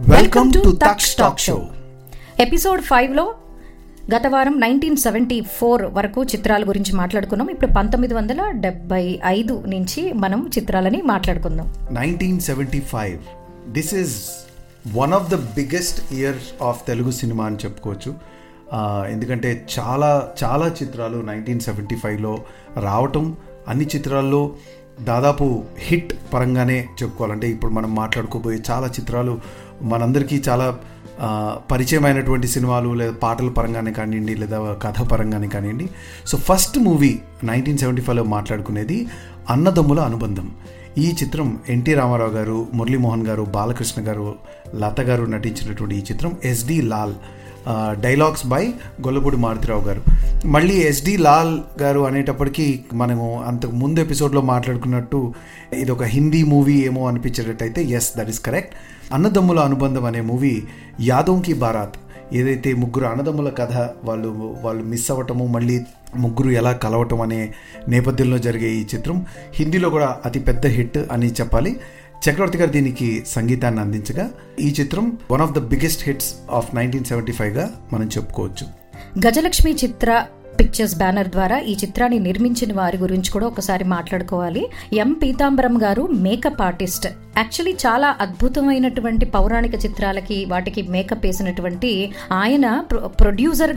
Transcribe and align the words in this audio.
Welcome 0.00 0.52
to 0.52 0.78
తక్ష్ 0.88 1.16
talk 1.16 1.38
show 1.40 1.66
episode 2.40 2.80
ఫైవ్లో 2.80 3.34
గత 4.14 4.26
వారం 4.26 4.60
నైన్టీన్ 4.60 4.96
సెవెంటీ 4.96 5.40
ఫోర్ 5.40 5.82
వరకు 5.82 6.24
చిత్రాల 6.24 6.68
గురించి 6.68 6.92
మాట్లాడుకున్నాం. 6.96 7.48
ఇప్పుడు 7.50 7.72
పంతొమ్మిది 7.72 8.14
వందల 8.14 8.50
డెబ్బై 8.50 9.20
ఐదు 9.26 9.62
నుంచి 9.66 10.12
మనం 10.12 10.50
చిత్రాలని 10.58 11.02
మాట్లాడుకుందాం. 11.02 11.74
Nineteen 11.90 12.40
seventy 12.40 12.80
five 12.80 13.18
this 13.72 13.94
is 13.94 14.16
one 14.96 15.12
of 15.12 15.30
the 15.30 15.34
biggest 15.34 16.12
year 16.12 16.62
of 16.62 16.86
Telugu 16.86 17.10
cinema 17.10 17.46
అని 17.46 17.56
చెప్పుకోవచ్చు. 17.56 18.14
ఎందుకంటే 19.10 19.66
చాలా 19.78 20.28
చాలా 20.44 20.68
చిత్రాలు 20.82 21.16
నైన్టీన్ 21.16 21.60
సెవెంటీ 21.60 21.96
ఫైవ్లో 21.96 22.38
రావటం 22.80 23.36
అన్ని 23.68 23.84
చిత్రాల్లో 23.84 24.50
దాదాపు 25.00 25.64
హిట్ 25.78 26.12
పరంగానే 26.34 26.88
చెప్పుకోవాలంటే 27.02 27.50
ఇప్పుడు 27.50 27.72
మనం 27.72 27.94
మాట్లాడుకోబోయే 27.94 28.58
చాలా 28.70 28.86
చిత్రాలు 28.86 29.40
మనందరికీ 29.82 30.42
చాలా 30.48 30.78
పరిచయమైనటువంటి 31.70 32.46
సినిమాలు 32.46 32.94
లేదా 32.94 33.12
పాటల 33.12 33.48
పరంగానే 33.48 33.92
కానివ్వండి 33.92 34.34
లేదా 34.34 34.74
కథ 34.82 35.00
పరంగానే 35.02 35.48
కానివ్వండి. 35.48 35.88
So 36.26 36.38
first 36.38 36.78
movie 36.78 37.18
nineteen 37.44 37.78
seventy 37.78 38.02
ఫైవ్లో 38.02 38.24
మాట్లాడుకునేది 38.24 39.06
అన్నదమ్ముల 39.50 40.00
అనుబంధం. 40.00 40.50
ఈ 40.98 41.14
చిత్రం 41.22 41.58
ఎన్టీ 41.68 41.94
రామారావు 41.94 42.30
గారు 42.30 42.66
మురళీమోహన్ 42.74 43.26
గారు 43.26 43.42
బాలకృష్ణ 43.42 44.08
గారు 44.08 44.34
లత 44.74 45.00
గారు 45.00 45.24
నటించినటువంటి 45.24 45.96
ఈ 45.96 46.02
చిత్రం 46.12 46.36
SD 46.44 46.82
Lal. 46.82 47.14
Dialogues 48.00 48.46
by 48.46 48.66
Gollapudi 49.06 49.36
Maruthi Rao 49.36 49.84
garu. 49.84 50.02
మళ్ళీ 50.46 50.74
ఎస్డి 50.74 51.16
లాల్ 51.16 51.60
గారు 51.82 52.00
అనేటప్పటికీ 52.00 52.80
మనము 52.94 53.44
అంతకు 53.46 53.70
ముందు 53.70 54.00
ఎపిసోడ్లో 54.00 54.40
మాట్లాడుకున్నట్టు 54.40 55.34
ఇది 55.72 55.90
ఒక 55.90 56.02
హిందీ 56.02 56.42
మూవీ 56.42 56.74
ఏమో 56.74 57.08
అనిపించేటట్టయితే 57.08 57.82
yes 57.82 58.18
that 58.18 58.28
is 58.28 58.40
correct 58.40 58.74
Annadammula 59.12 59.60
Anubandham 59.60 60.04
అనే 60.04 60.20
మూవీ 60.20 60.62
యాదవ్కి 61.00 61.52
బారాత్ 61.52 61.94
ఏదైతే 62.32 62.72
ముగ్గురు 62.74 63.04
అన్నదమ్ముల 63.04 63.48
కథ 63.48 63.72
వాళ్ళు 64.04 64.56
వాళ్ళు 64.62 64.84
మిస్ 64.84 65.10
అవ్వటము 65.10 65.46
మళ్ళీ 65.46 65.80
ముగ్గురు 66.16 66.48
ఎలా 66.50 66.72
కలవటం 66.72 67.20
అనే 67.20 67.52
నేపథ్యంలో 67.88 68.38
జరిగే 68.38 68.70
ఈ 68.70 68.86
చిత్రం 68.94 69.26
హిందీలో 69.54 69.90
కూడా 69.90 70.16
అతి 70.24 70.38
పెద్ద 70.38 70.66
హిట్ 70.66 70.98
అని 71.12 71.26
చెప్పాలి. 71.26 71.80
చక్రవర్తి 72.22 72.58
గారు 72.58 72.70
దీనికి 72.70 73.24
సంగీతాన్ని 73.26 73.80
అందించగా 73.80 74.30
ఈ 74.60 74.74
చిత్రం 74.80 75.18
one 75.30 75.42
of 75.42 75.52
the 75.52 75.58
biggest 75.58 76.04
hits 76.04 76.34
of 76.50 76.74
nineteen 76.74 77.04
seventy 77.04 77.32
ఫైవ్గా 77.32 77.70
మనం 77.92 78.06
చెప్పుకోవచ్చు. 78.06 78.66
గజలక్ష్మి 79.26 79.72
చిత్ర 79.84 80.26
పిక్చర్స్ 80.60 80.96
బ్యానర్ 80.96 81.28
ద్వారా 81.28 81.58
ఈ 81.58 81.76
చిత్రాన్ని 81.76 82.18
నిర్మించిన 82.18 82.72
వారి 82.72 82.98
గురించి 82.98 83.30
కూడా 83.30 83.46
ఒకసారి 83.46 83.84
మాట్లాడుకోవాలి. 83.84 84.66
ఎం 84.92 85.12
పీతాంబరం 85.12 85.82
గారు 85.82 86.02
మేకప్ 86.02 86.62
ఆర్టిస్ట్ 86.62 87.06
యాక్చువల్లీ 87.36 87.76
చాలా 87.86 88.16
అద్భుతమైనటువంటి 88.20 89.24
పౌరాణిక 89.26 89.74
చిత్రాలకి 89.74 90.44
వాటికి 90.44 90.82
మేకప్ 90.82 91.26
వేసినటువంటి 91.26 92.12
ఆయన 92.32 92.84
ప్రొ- 92.90 93.06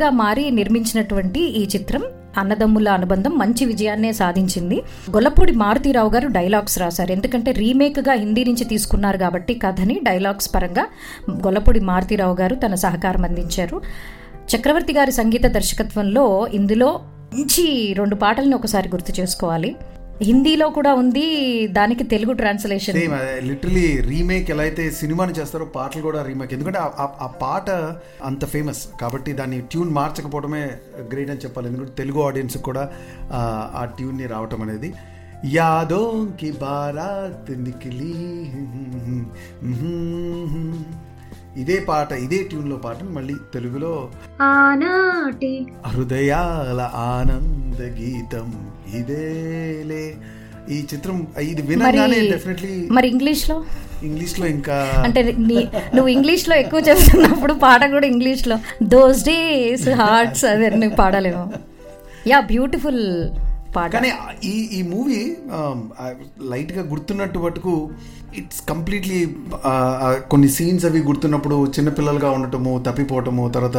మారి 0.09 0.51
నిర్మించినటువంటి 0.51 1.39
ఈ 1.39 1.67
చిత్రం 1.67 2.03
అన్నదమ్ముల 2.37 2.89
అనుబంధం 2.89 3.37
మంచి 3.37 3.65
విజయాన్నే 3.65 4.11
సాధించింది. 4.11 4.81
గొల్లపూడి 5.11 5.51
మారుతీరావు 5.51 6.09
గారు 6.09 6.27
డైలాగ్స్ 6.27 6.79
రాశారు. 6.79 7.11
ఎందుకంటే 7.11 7.51
రీమేక్గా 7.51 8.13
హిందీ 8.13 8.43
నుంచి 8.43 8.63
తీసుకున్నారు 8.63 9.17
కాబట్టి 9.17 9.53
కథని 9.53 9.99
డైలాగ్స్ 10.03 10.55
పరంగా 10.55 10.87
గొల్లపూడి 11.31 11.79
మారుతీరావు 11.79 12.35
గారు 12.35 12.55
తన 12.55 12.75
సహకారం 12.75 13.25
అందించారు. 13.25 13.81
చక్రవర్తి 14.55 14.93
గారి 14.93 15.11
సంగీత 15.11 15.45
దర్శకత్వంలో 15.45 16.47
ఇందులో 16.53 16.99
మంచి 17.33 17.93
రెండు 17.97 18.15
పాటలను 18.15 18.57
ఒకసారి 18.57 18.89
గుర్తు 18.89 19.21
చేసుకోవాలి. 19.21 19.75
హిందీలో 20.21 20.69
కూడా 20.69 20.93
ఉంది 20.93 21.23
దానికి 21.71 22.03
తెలుగు 22.03 22.33
ట్రాన్స్లేషన్ 22.33 22.97
లిటరలీ 23.43 24.01
రీమేక్ 24.01 24.51
ఎలా 24.51 24.63
అయితే 24.63 24.91
సినిమాని 24.91 25.31
చేస్తారో 25.31 25.65
పాటలు 25.75 26.01
కూడా 26.01 26.21
రీమేక్ 26.21 26.53
ఎందుకంటే 26.53 26.79
ఆ- 26.79 27.35
పాట 27.41 27.69
అంత 28.23 28.45
ఫేమస్ 28.45 28.87
కాబట్టి 29.01 29.33
దాన్ని 29.33 29.61
ట్యూన్ 29.61 29.89
మార్చకపోవడమే 29.89 30.63
గ్రేట్ 31.11 31.29
అని 31.29 31.39
చెప్పాలి. 31.39 31.67
ఎందుకంటే 31.67 31.91
తెలుగు 31.91 32.21
ఆడియన్స్ 32.21 32.57
కూడా 32.59 32.83
ఆ, 33.31 33.41
ఆ 33.75 33.85
ట్యూన్ని 33.97 34.27
రావటం 34.27 34.61
అనేది 34.61 34.91
యాదో 35.53 36.01
కి 36.37 36.51
బారాత్ 36.59 37.51
నికిలి 37.59 38.13
ఇదే 41.57 41.79
పాట 41.79 42.11
ఇదే 42.11 42.43
ట్యూన్లో 42.43 42.77
పాటను 42.77 43.09
మళ్ళీ 43.09 43.35
తెలుగులో. 43.53 43.93
ఆనాటి 44.41 45.65
హృదయాల 45.85 46.79
ఆనంద 47.09 47.81
గీతం 47.99 48.49
ఇదేలే. 48.93 50.03
ఈ 50.69 50.85
చిత్రం 50.93 51.27
ఇది 51.41 51.61
వినగానే 51.61 52.17
డెఫినెట్లీ 52.31 52.87
మరి 52.91 53.07
ఇంగ్లీష్లో 53.09 53.55
ఇంగ్లీష్లో 54.03 54.45
ఇంకా 54.47 54.75
అంటే 55.05 55.21
నువ్వు 55.95 56.07
ఇంగ్లీష్లో 56.07 56.55
ఎక్కువ 56.55 56.79
చెప్తున్నప్పుడు 56.79 57.53
పాట 57.53 57.81
కూడా 57.91 58.07
ఇంగ్లీష్లో 58.07 58.55
దోస్ 58.83 59.23
డేస్ 59.23 59.89
హార్ట్స్ 59.89 60.45
అదే 60.45 60.69
నువ్వు 60.69 60.95
పాడలేము 60.95 61.43
యా 62.27 62.39
బ్యూటిఫుల్ 62.41 63.03
పాట. 63.75 63.89
కానీ 63.95 64.09
ఈ 64.51 64.53
ఈ 64.77 64.79
మూవీ 64.93 65.19
లైట్గా 66.51 66.83
గుర్తున్నట్టు 66.91 67.39
మటుకు 67.39 67.73
ఇట్స్ 68.39 68.61
కంప్లీట్లీ 68.69 69.19
కొన్ని 70.31 70.49
సీన్స్ 70.57 70.85
అవి 70.89 70.99
గుర్తున్నప్పుడు 71.09 71.57
చిన్నపిల్లలుగా 71.77 72.29
ఉండటము 72.37 72.73
తప్పిపోవటము 72.87 73.45
తర్వాత 73.55 73.77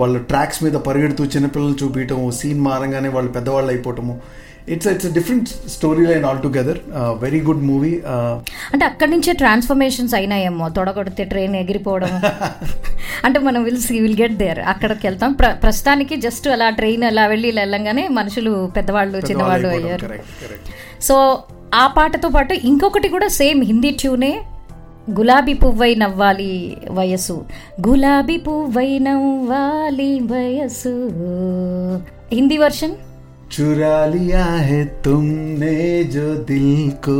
వాళ్ళు 0.00 0.18
ట్రాక్స్ 0.30 0.60
మీద 0.64 0.76
పరిగెడుతూ 0.88 1.24
చిన్నపిల్లలు 1.34 1.76
చూపించటము 1.82 2.26
సీన్ 2.40 2.60
మారంగానే 2.68 3.08
వాళ్ళు 3.16 3.32
పెద్దవాళ్ళు 3.32 3.70
అయిపోవటము. 3.74 4.14
It's 4.68 4.86
it's 4.86 5.12
different 5.12 5.48
story 5.48 6.06
line 6.06 6.24
altogether 6.42 6.78
very 6.96 7.40
good 7.40 7.62
movie 7.64 8.00
అంటే 8.72 8.84
అక్కడి 8.84 9.10
నుంచే 9.10 9.32
ట్రాన్స్ఫర్మేషన్స్ 9.32 10.14
అయినాయేమో. 10.14 10.68
తొడగొడితే 10.68 11.24
ట్రైన్ 11.24 11.56
ఎగిరిపోవడం. 11.56 12.08
అంటే 13.24 13.38
మనం 13.38 13.62
will 13.62 13.80
see 13.80 14.00
will 14.00 14.20
get 14.20 14.32
there 14.32 14.58
అక్కడికి 14.58 15.06
వెళ్తాం. 15.06 15.32
ప్ర- 15.32 15.52
ప్రస్తుతానికి 15.52 16.16
జస్ట్ 16.16 16.48
అలా 16.48 16.70
ట్రైన్ 16.70 17.02
అలా 17.02 17.26
వెళ్ళి 17.26 17.48
ఇలా 17.48 17.62
వెళ్ళంగానే 17.62 18.08
మనుషులు 18.08 18.72
పెద్దవాళ్ళు 18.76 19.18
చిన్నవాళ్ళు 19.18 19.68
అయ్యారు. 19.68 20.08
సో 21.02 21.42
ఆ 21.74 21.86
పాటతో 21.86 22.28
పాటు 22.28 22.54
ఇంకొకటి 22.54 23.08
కూడా 23.08 23.28
సేమ్ 23.28 23.64
హిందీ 23.64 23.90
ట్యూనే 23.90 24.42
గులాబీ 25.10 25.52
పువ్వై 25.52 25.94
నవ్వాలి 25.94 26.76
వయసు 26.90 27.44
గులాబీ 27.88 28.36
పువ్వై 28.36 28.98
నవ్వాలి 28.98 30.20
వయసు 30.20 31.10
హిందీ 32.32 32.56
వర్షన్ 32.56 32.94
चुरा 33.49 34.05
लिया 34.07 34.43
है 34.63 34.79
तुमने 35.01 35.77
जो 36.09 36.27
दिल 36.45 36.69
को 37.05 37.19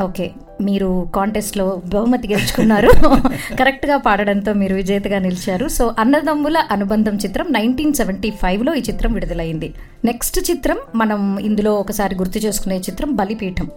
ఓకే 0.00 0.24
మీరు 0.60 0.88
కాంటెస్ట్లో 1.14 1.64
బహుమతి 1.92 2.26
గెలుచుకున్నారు 2.28 2.90
కరెక్ట్గా 3.60 3.96
పాడడంతో 3.98 4.52
మీరు 4.52 4.74
విజేతగా 4.74 5.18
నిలిచారు 5.18 5.66
సో 5.68 5.84
అన్నదమ్ముల 6.02 6.58
అనుబంధం 6.70 7.14
చిత్రం 7.16 7.46
నైన్టీన్ 7.52 7.94
సెవెంటీ 7.94 8.30
ఫైవ్లో 8.42 8.72
ఈ 8.74 8.82
చిత్రం 8.88 9.12
విడుదలైంది 9.12 9.68
నెక్స్ట్ 10.04 10.38
చిత్రం 10.50 10.80
మనం 10.94 11.20
ఇందులో 11.44 11.72
ఒకసారి 11.76 12.14
గుర్తు 12.14 12.40
చేసుకునే 12.46 12.78
చిత్రం 12.88 13.12
బలిపీఠం 13.16 13.68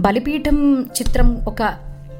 బలిపీఠం 0.00 0.58
చిత్రం 0.98 1.30
ఒక 1.48 1.62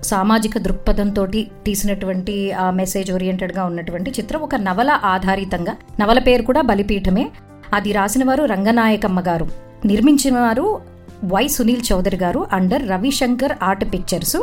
సామాజిక 0.05 0.59
దృక్పథంతో 0.59 1.23
తీసినటువంటి 1.67 2.34
ఆ 2.59 2.69
మెసేజ్ 2.73 3.11
ఓరియంటెడ్గా 3.12 3.65
ఉన్నటువంటి 3.65 4.12
చిత్రం 4.19 4.43
ఒక 4.43 4.56
నవల 4.67 4.91
ఆధారితంగా 5.09 5.75
నవల 6.01 6.19
పేరు 6.21 6.43
కూడా 6.43 6.62
బలిపీఠమే 6.62 7.27
అది 7.74 7.92
రాసినవారు 7.92 8.44
రంగనాయకమ్మ 8.44 9.20
గారు 9.20 9.48
నిర్మించిన 9.86 10.40
వారు 10.40 10.80
వై 11.24 11.48
సునీల్ 11.48 11.92
చౌదరి 11.92 12.18
గారు 12.18 12.48
అండర్ 12.52 12.90
రవిశంకర్ 12.90 13.52
ఆర్ట్ 13.64 13.94
పిక్చర్స్. 13.94 14.38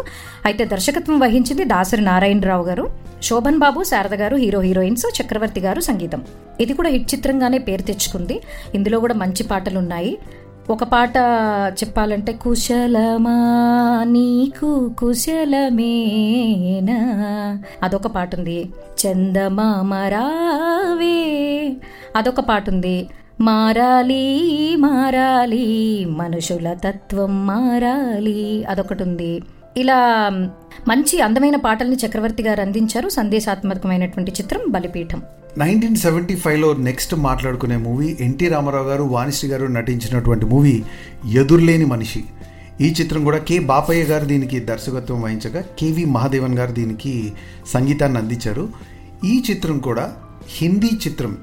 అయితే 0.45 0.65
దర్శకత్వం 0.65 1.19
వహించింది 1.19 1.65
దాసరి 1.65 2.01
నారాయణరావు 2.01 2.65
గారు 2.65 2.91
శోభన్ 3.23 3.59
బాబు 3.59 3.83
శారద 3.83 4.15
గారు 4.15 4.37
హీరో 4.37 4.61
హీరోయిన్స్ 4.61 5.23
చక్రవర్తి 5.23 5.61
గారు 5.61 5.81
సంగీతం. 5.81 6.23
ఇది 6.61 6.73
కూడా 6.73 6.89
హిట్ 6.89 7.15
చిత్రంగానే 7.15 7.59
పేరు 7.59 7.83
తెచ్చుకుంది. 7.83 8.41
ఇందులో 8.75 9.01
కూడా 9.01 9.15
మంచి 9.15 9.43
పాటలు 9.43 9.79
ఉన్నాయి 9.79 10.19
ఒక 10.71 10.85
పాట 10.85 11.12
చెప్పాలంటే 11.81 12.33
కుశలమా 12.33 14.05
నీకు 14.05 14.95
కుశలమేనా? 14.99 16.99
అదొక 17.83 18.06
పాట 18.06 18.37
ఉంది 18.37 18.71
చందమామ 19.00 19.94
రావే. 19.94 21.76
అదొక 22.17 22.41
పాట 22.41 22.71
ఉంది 22.71 23.09
మారాలి 23.42 24.76
మారాలి 24.76 26.04
మనుషుల 26.04 26.72
తత్వం 26.72 27.46
మారాలి. 27.46 28.64
అదొకటి 28.64 29.02
ఉంది 29.02 29.42
ఇలా 29.76 30.28
మంచి 30.88 31.20
అందమైన 31.20 31.56
పాటల్ని 31.56 31.96
చక్రవర్తి 32.06 32.42
గారు 32.42 32.60
అందించారు 32.60 33.08
సందేశాత్మకమైనటువంటి 33.08 34.32
చిత్రం 34.32 34.60
బలిపీఠం. 34.69 35.22
నైన్టీన్ 35.58 35.96
సెవెంటీ 35.96 36.37
ఫైవ్లో 36.37 36.75
నెక్స్ట్ 36.75 37.14
మాట్లాడుకునే 37.14 37.76
మూవీ 37.76 38.16
ఎన్టీ 38.20 38.48
రామారావు 38.48 38.88
గారు 38.88 39.02
వాణిశ్రీ 39.02 39.50
గారు 39.50 39.66
నటించినటువంటి 39.66 40.46
మూవీ 40.46 40.82
ఎదుర్లేని 41.34 41.84
మనిషి. 41.84 42.25
ఈ 42.81 42.94
చిత్రం 43.00 43.25
కూడా 43.25 43.38
కె 43.38 43.58
బాపయ్య 43.58 44.02
గారు 44.02 44.25
దీనికి 44.25 44.60
దర్శకత్వం 44.60 45.22
వహించగా 45.22 45.64
కేవి 45.78 46.04
మహాదేవన్ 46.04 46.58
గారు 46.58 46.72
దీనికి 46.72 47.32
సంగీతాన్ని 47.66 48.19
అందించారు. 48.19 48.69
ఈ 49.25 49.42
చిత్రం 49.50 49.78
కూడా 49.78 50.12
హిందీ 50.48 50.90
చిత్రం 51.08 51.38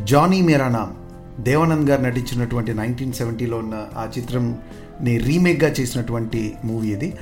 జానీ 0.00 0.42
మేరా 0.42 0.68
నామ్. 0.68 0.99
దేవానంద్ 1.42 1.90
గారు 1.90 2.02
నటించినటువంటి 2.02 2.74
నైన్టీన్ 2.74 3.12
సెవెంటీలో 3.12 3.56
ఉన్న 3.56 3.86
ఆ 3.96 4.08
చిత్రంని 4.18 5.18
రీమేక్గా 5.18 5.70
చేసినటువంటి 5.80 6.54
మూవీ 6.64 6.88
ఇది. 6.88 7.12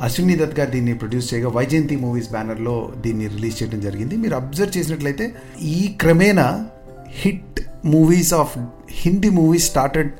అశ్విని 0.00 0.36
దత్ 0.36 0.58
గారు 0.58 0.70
దీన్ని 0.70 0.94
ప్రొడ్యూస్ 0.94 1.34
చేయగా 1.34 1.48
వైజయంతి 1.48 1.96
మూవీస్ 1.96 2.30
బ్యానర్లో 2.30 2.92
దీన్ని 3.00 3.26
రిలీజ్ 3.26 3.62
చేయడం 3.62 3.80
జరిగింది. 3.80 4.16
మీరు 4.16 4.34
అబ్జర్వ్ 4.34 4.78
చేసినట్లయితే 4.78 5.34
ఈ 5.62 5.96
క్రమేణా 6.00 6.68
hit 7.08 7.60
movies 7.84 8.34
of 8.34 8.58
Hindi 8.90 9.30
movies 9.30 9.66
started 9.66 10.10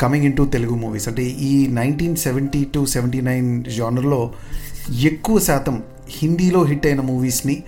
coming 0.00 0.24
into 0.36 0.42
Telugu 0.42 0.74
movies. 0.74 1.08
అంటే 1.08 1.24
ఈ 1.24 1.66
nineteen 1.66 2.16
seventy 2.16 2.66
two 2.74 2.84
seventy 2.84 3.20
nine 3.20 3.64
జానర్లో 3.64 4.30
ఎక్కువ 4.90 5.38
శాతం 5.38 5.82
హిందీలో 6.08 6.64
హిట్ 6.64 6.86
అయిన 6.86 7.00
మూవీస్ని 7.00 7.62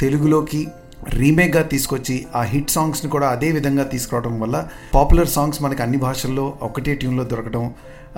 తెలుగులోకి 0.00 0.68
రీమేక్గా 1.16 1.62
తీసుకొచ్చి 1.62 2.16
ఆ 2.34 2.42
హిట్ 2.42 2.70
సాంగ్స్ని 2.70 3.08
కూడా 3.10 3.26
అదే 3.28 3.48
విధంగా 3.52 3.84
తీసుకురావడం 3.84 4.34
వల్ల 4.40 4.56
పాపులర్ 4.94 5.28
సాంగ్స్ 5.28 5.62
మనకి 5.62 5.82
అన్ని 5.82 5.98
భాషల్లో 5.98 6.46
ఒకటే 6.62 6.94
ట్యూన్లో 6.94 7.24
దొరకడం 7.24 7.64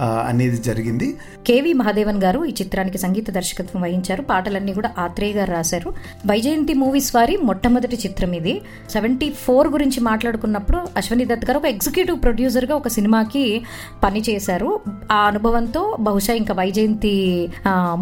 అనేది 0.04 0.58
జరిగింది. 0.68 1.08
కేవి 1.46 1.72
మహాదేవన్ 1.80 2.20
గారు 2.24 2.40
ఈ 2.44 2.52
చిత్రానికి 2.60 2.98
సంగీత 2.98 3.28
దర్శకత్వం 3.30 3.80
వహించారు. 3.82 4.22
పాటలన్నీ 4.22 4.72
కూడా 4.78 4.90
ఆత్రేయ 4.98 5.32
గారు 5.32 5.50
రాశారు. 5.50 5.90
వైజయంతి 6.30 6.74
మూవీస్ 6.82 7.10
వారి 7.16 7.36
మొట్టమొదటి 7.48 7.96
చిత్రం 7.96 8.32
ఇది. 8.32 8.54
సెవెంటీ 8.92 9.28
ఫోర్ 9.44 9.68
గురించి 9.68 10.00
మాట్లాడుకున్నప్పుడు 10.00 10.80
అశ్వని 10.96 11.24
దత్ 11.24 11.46
గారు 11.48 11.58
ఒక 11.58 11.66
ఎగ్జిక్యూటివ్ 11.66 12.18
ప్రొడ్యూసర్గా 12.22 12.74
ఒక 12.76 12.88
సినిమాకి 12.96 13.44
పని 14.04 14.22
చేశారు. 14.28 14.70
ఆ 15.12 15.20
అనుభవంతో 15.30 15.82
బహుశా 16.00 16.34
ఇంకా 16.34 16.54
వైజయంతి 16.54 17.14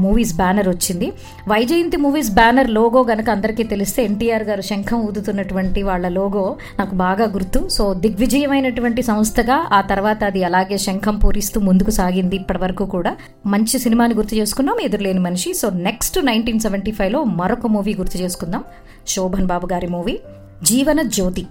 మూవీస్ 0.04 0.34
బ్యానర్ 0.36 0.68
వచ్చింది. 0.68 1.08
వైజయంతి 1.48 1.96
మూవీస్ 1.96 2.30
బ్యానర్ 2.30 2.70
లోగో 2.70 3.02
గనక 3.10 3.30
అందరికీ 3.30 3.62
తెలిస్తే 3.62 4.00
ఎన్టీఆర్ 4.04 4.42
గారు 4.42 4.62
శంఖం 4.70 5.00
ఊదుతున్నటువంటి 5.08 5.82
వాళ్ళ 5.82 6.06
లోగో 6.08 6.44
నాకు 6.78 6.94
బాగా 7.04 7.26
గుర్తు. 7.36 7.62
సో 7.76 7.84
దిగ్విజయమైనటువంటి 8.04 9.02
సంస్థగా 9.02 9.58
ఆ 9.72 9.80
తర్వాత 9.80 10.20
అది 10.30 10.40
అలాగే 10.44 10.78
శంఖం 10.86 11.16
పూరిస్తూ 11.24 11.60
ముందుకు 11.60 11.85
సాగింది 11.90 12.36
ఇప్పటి 12.36 12.58
వరకు 12.58 12.86
కూడా. 12.86 13.16
మంచి 13.46 13.78
సినిమాని 13.78 14.14
గుర్తు 14.14 14.34
చేసుకున్నాం 14.34 14.80
ఎదురులేని 14.80 15.18
మనిషి. 15.18 15.54
సో 15.54 15.70
నెక్స్ట్ 15.70 16.24
నైన్టీన్ 16.24 16.60
సెవెంటీ 16.60 16.92
ఫైవ్లో 16.92 17.24
మరొక 17.24 17.66
మూవీ 17.66 17.94
గుర్తు 17.94 18.18
చేసుకుందాం. 18.18 18.64
శోభన్ 19.08 19.46
బాబు 19.46 19.68
గారి 19.72 19.86
మూవీ 19.86 20.18
జీవన 20.62 21.02
జ్యోతి. 21.02 21.46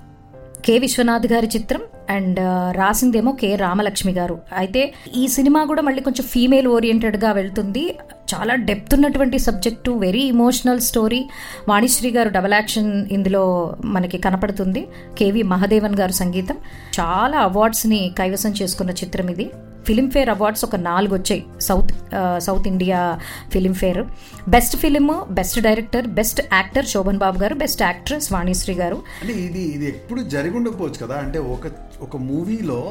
కె. 0.66 0.78
విశ్వనాథ్ 0.78 1.34
గారి 1.34 1.48
చిత్రం 1.48 1.82
అండ్ 2.10 2.40
రాసిందేమో 2.78 3.32
కె. 3.32 3.56
రామలక్ష్మి 3.56 4.14
గారు. 4.14 4.40
అయితే 4.58 4.94
ఈ 5.16 5.28
సినిమా 5.28 5.64
కూడా 5.64 5.82
మళ్ళీ 5.82 6.02
కొంచెం 6.02 6.28
ఫీమేల్ 6.28 6.68
ఓరియంటెడ్గా 6.68 7.32
వెళ్తుంది. 7.32 7.98
చాలా 8.34 8.56
డెప్త్ 8.56 8.94
ఉన్నటువంటి 8.94 9.40
subject 9.40 9.92
very 9.92 10.22
emotional 10.22 10.80
story 10.80 11.30
Vanisri 11.70 12.12
garu 12.12 12.30
double 12.30 12.54
action 12.54 13.06
ఇందులో 13.12 13.44
మనకి 13.86 14.18
కనపడుతుంది. 14.18 14.88
కేవి 15.18 15.44
మహదేవన్ 15.44 15.96
గారు 15.96 16.12
సంగీతం. 16.12 16.58
చాలా 17.00 17.38
అవార్డ్స్ని 17.38 18.16
కైవసం 18.18 18.52
చేసుకున్న 18.52 18.92
చిత్రం 18.92 19.30
ఇది. 19.30 19.52
ఫిలింఫేర్ 19.86 20.30
అవార్డ్స్ 20.30 20.66
ఒక 20.66 20.76
నాలుగు 20.76 21.14
వచ్చాయి. 21.14 21.46
South 21.62 21.92
south 22.40 22.68
India 22.68 23.20
Filmfare 23.54 24.02
best 24.50 24.76
film 24.78 25.08
best 25.30 25.60
director 25.60 26.08
best 26.08 26.42
actor 26.54 26.86
Shoban 26.86 27.18
Babu 27.18 27.40
garu 27.40 27.56
best 27.56 27.82
actress 27.82 28.34
Vanisri 28.34 28.76
గారు. 28.76 28.96
అంటే 29.22 29.34
ఇది 29.34 29.62
ఇది 29.76 29.88
ఎప్పుడు 29.88 30.22
జరిగి 30.22 30.58
ఉండకపోవచ్చు 30.58 31.06
కదా. 31.06 31.16
అంటే 31.16 31.40
ఒక 31.40 31.74
ఒక 32.02 32.18
మూవీలో 32.18 32.82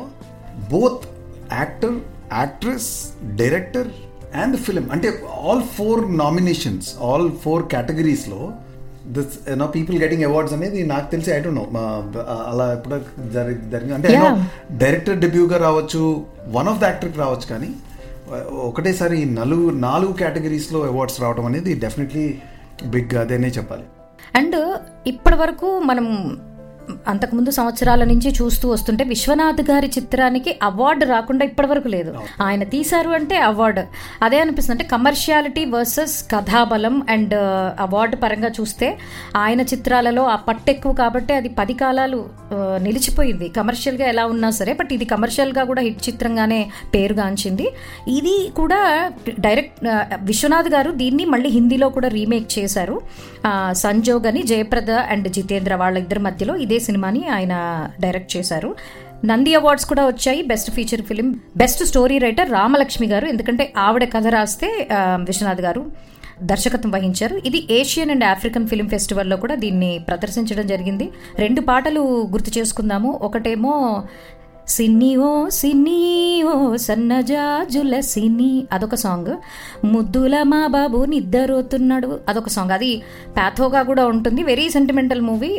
both 0.72 1.04
actor 1.52 1.96
actress 2.32 2.90
director 3.36 3.88
and 4.34 4.56
film 4.58 4.86
అంటే 4.92 5.08
all 5.42 5.64
four 5.76 6.02
nominations 6.18 6.88
all 7.02 7.28
four 7.42 7.62
కేటగిరీస్లో 7.72 8.40
this 9.08 9.34
you know 9.48 9.66
people 9.74 9.96
getting 10.02 10.24
awards 10.24 10.54
అనేది 10.54 10.80
నాకు 10.84 11.06
తెలిసి 11.10 11.30
ఐ 11.32 11.40
డోంట్ 11.40 11.58
నో 11.60 11.64
అలా 12.50 12.66
ఎప్పుడు 12.72 12.96
జరి 13.34 13.54
జరిగింది 13.72 13.94
అంటే. 13.94 14.12
డైరెక్టర్ 14.78 15.18
డెబ్యూగా 15.18 15.58
రావచ్చు 15.58 16.02
వన్ 16.52 16.68
ఆఫ్ 16.68 16.80
ద 16.80 16.84
యాక్టర్కి 16.84 17.18
రావచ్చు 17.18 17.48
కానీ 17.48 17.70
ఒకటేసారి 18.68 19.18
నలుగు 19.34 19.70
నాలుగు 19.80 20.12
కేటగిరీస్లో 20.12 20.80
అవార్డ్స్ 20.86 21.20
రావడం 21.20 21.46
అనేది 21.46 21.74
డెఫినెట్లీ 21.80 22.24
బిగ్ 22.86 23.14
అదేనే 23.16 23.50
చెప్పాలి 23.58 23.86
అండ్ 24.34 24.56
ఇప్పటి 25.06 25.36
వరకు 25.36 25.68
మనం 25.82 26.06
అంతకుముందు 27.10 27.50
సంవత్సరాల 27.58 28.02
నుంచి 28.10 28.28
చూస్తూ 28.38 28.66
వస్తుంటే 28.72 29.04
విశ్వనాథ్ 29.12 29.62
గారి 29.70 29.88
చిత్రానికి 29.96 30.50
అవార్డు 30.68 31.04
రాకుండా 31.12 31.44
ఇప్పటి 31.50 31.68
వరకు 31.72 31.88
లేదు 31.94 32.12
ఆయన 32.46 32.62
తీశారు 32.74 33.10
అంటే 33.18 33.36
అవార్డు. 33.50 33.82
అదే 34.26 34.38
అనిపిస్తుంది 34.44 34.76
అంటే 34.76 34.86
కమర్షియాలిటీ 34.94 35.64
వర్సెస్ 35.74 36.16
కథాబలం 36.32 36.96
అండ్ 37.14 37.34
అవార్డు 37.86 38.16
పరంగా 38.24 38.50
చూస్తే 38.58 38.88
ఆయన 39.42 39.60
చిత్రాలలో 39.72 40.24
ఆ 40.34 40.36
పట్టు 40.48 40.70
ఎక్కువ 40.74 40.92
కాబట్టి 41.02 41.34
అది 41.40 41.50
పది 41.60 41.76
కాలాలు 41.82 42.20
నిలిచిపోయింది. 42.86 43.48
కమర్షియల్గా 43.58 44.06
ఎలా 44.12 44.24
ఉన్నా 44.34 44.50
సరే 44.58 44.72
బట్ 44.80 44.92
ఇది 44.96 45.06
కమర్షియల్గా 45.12 45.64
కూడా 45.70 45.82
హిట్ 45.86 46.02
చిత్రంగానే 46.08 46.60
పేరుగాంచింది. 46.94 47.66
ఇది 48.18 48.34
కూడా 48.58 48.80
డైరెక్ట్ 49.46 49.78
విశ్వనాథ్ 50.30 50.70
గారు 50.76 50.90
దీన్ని 51.02 51.24
మళ్ళీ 51.34 51.48
హిందీలో 51.58 51.88
కూడా 51.96 52.08
రీమేక్ 52.18 52.48
చేశారు. 52.58 52.96
సంజోగ్ 53.84 54.26
అని 54.30 54.42
జయప్రద 54.50 54.92
అండ్ 55.12 55.28
జితేంద్ర 55.36 55.74
వాళ్ళ 55.82 55.96
ఇద్దరి 56.04 56.20
మధ్యలో. 56.26 56.54
ఇదే 56.64 56.73
సినిమాని 56.80 57.28
ఆయన 57.28 57.54
డైరెక్ట్ 58.00 58.36
చేశారు. 58.36 58.76
నంది 59.24 59.54
అవార్డ్స్ 59.54 59.86
కూడా 59.86 60.06
వచ్చాయి. 60.06 60.42
Best 60.42 60.70
feature 60.70 61.02
film 61.02 61.40
best 61.56 61.84
story 61.84 62.18
writer 62.18 62.52
Ramalakshmi 62.52 63.08
garu. 63.08 63.26
ఎందుకంటే 63.26 63.72
ఆవిడ 63.78 64.04
కథ 64.04 64.26
రాస్తే 64.26 64.88
విశ్వనాథ్ 65.02 65.60
గారు 65.60 66.14
దర్శకత్వం 66.42 66.92
వహించారు. 66.92 67.40
ఇది 67.46 67.66
ఏషియన్ 67.70 68.10
అండ్ 68.10 68.24
ఆఫ్రికన్ 68.24 68.68
ఫిల్మ్ 68.68 68.88
ఫెస్టివల్లో 68.88 69.36
కూడా 69.36 69.54
దీన్ని 69.54 70.00
ప్రదర్శించడం 70.08 70.66
జరిగింది. 70.66 71.10
రెండు 71.38 71.60
పాటలు 71.60 72.28
గుర్తు 72.32 72.58
చేసుకుందాము. 72.58 73.18
ఒకటేమో 73.22 74.02
సిన్ని 74.68 75.16
ఓ 75.16 75.48
సిన్ని 75.48 75.98
ఓ 76.42 76.76
సన్నజాజుల 76.76 78.00
సిని 78.00 78.66
అదొక 78.72 78.94
సాంగ్. 78.94 79.32
ముద్దుల 79.86 80.42
మా 80.42 80.66
బాబు 80.66 81.04
నిద్దరోతున్నాడు 81.04 82.20
అదొక 82.28 82.48
సాంగ్. 82.48 82.70
అది 82.70 83.02
ప్యాథోగా 83.36 83.82
కూడా 83.82 84.06
ఉంటుంది. 84.06 84.42
వెరీ 84.42 84.66
సెంటిమెంటల్ 84.70 85.20
మూవీ 85.20 85.52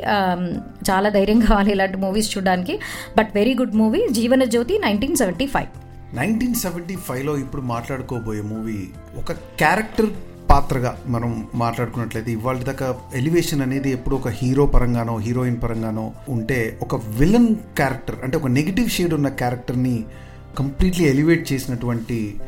చాలా 0.89 1.09
ధైర్యం 1.09 1.39
కావాలి 1.39 1.71
ఇలాంటి 1.71 1.97
మూవీస్ 1.97 2.37
చూడడానికి. 2.37 2.79
But 3.17 3.31
very 3.35 3.53
good 3.53 3.75
movie 3.75 4.01
Jeevana 4.11 4.43
Jyothi 4.43 4.77
nineteen 4.77 5.15
seventy 5.15 5.45
five 5.45 5.67
nineteen 6.15 6.55
seventy 6.55 6.95
ఫైవ్లో 6.95 7.37
ఇప్పుడు 7.37 7.61
మాట్లాడుకోబోయే 7.61 8.41
మూవీ 8.41 8.79
ఒక 9.17 9.31
క్యారెక్టర్ 9.31 10.09
పాత్రగా 10.49 10.97
మనం 11.07 11.47
మాట్లాడుకున్నట్లయితే 11.55 12.31
ఇవాళ 12.31 12.57
దాకా 12.57 12.95
ఎలివేషన్ 13.13 13.61
అనేది 13.61 13.91
ఎప్పుడు 13.91 14.15
ఒక 14.15 14.27
హీరో 14.29 14.65
పరంగానో 14.65 15.17
హీరోయిన్ 15.17 15.61
పరంగానో 15.63 16.11
ఉంటే 16.27 16.79
ఒక 16.81 16.95
విలన్ 16.95 17.55
క్యారెక్టర్ 17.75 18.15
అంటే 18.23 18.37
ఒక 18.37 18.47
నెగిటివ్ 18.47 18.89
షేడ్ 18.89 19.13
ఉన్న 19.13 19.27
క్యారెక్టర్ని 19.27 20.05
కంప్లీట్లీ 20.57 21.05
ఎలివేట్ 21.05 21.53
చేసినటువంటి 21.53 22.39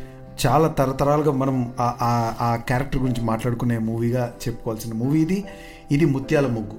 చాలా 0.45 0.67
తరతరాలుగా 0.67 1.31
మనం 1.31 1.73
ఆ- 1.79 1.95
ఆ- 2.39 2.55
క్యారెక్టర్ 2.67 3.01
గురించి 3.01 3.21
మాట్లాడుకునే 3.21 3.77
మూవీగా 3.77 4.33
చెప్పుకోవాల్సిన 4.43 4.93
మూవీ 4.93 5.21
ఇది. 5.21 5.43
ఇది 5.91 6.05
ముత్యాల 6.05 6.47
ముగ్గు. 6.47 6.77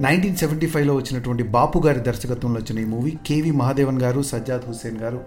నైన్టీన్ 0.00 0.36
సెవెంటీ 0.36 0.66
ఫైవ్లో 0.66 0.94
వచ్చినటువంటి 0.94 1.42
బాపు 1.42 1.78
గారి 1.78 2.00
దర్శకత్వంలో 2.00 2.60
వచ్చిన 2.60 2.78
ఈ 2.78 2.84
మూవీ 2.84 3.18
కేవి 3.26 3.50
మహాదేవన్ 3.50 4.02
గారు 4.02 4.22
సజ్జాద్ 4.22 4.64
హుస్సేన్ 4.68 4.98
గారు 4.98 5.20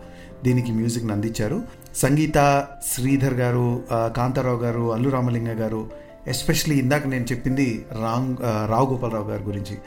దీనికి 0.43 0.71
మ్యూజిక్ని 0.71 1.11
అందించారు 1.11 1.61
సంగీత 1.95 2.67
శ్రీధర్ 2.93 3.33
గారు 3.33 3.83
కాంతారావు 3.91 4.57
గారు 4.57 4.93
అల్లు 4.93 5.09
రామలింగ 5.09 5.61
గారు 5.61 5.89
ఎస్పెషలీ 6.27 6.75
ఇందాక 6.75 7.07
నేను 7.07 7.23
చెప్పింది 7.23 7.85
రాంగ్ 7.91 8.37
రావుగోపాలరావు 8.37 8.67
రావు 8.71 8.85
గోపాలరావు 8.85 9.29
గారి 9.29 9.43
గురించి. 9.43 9.77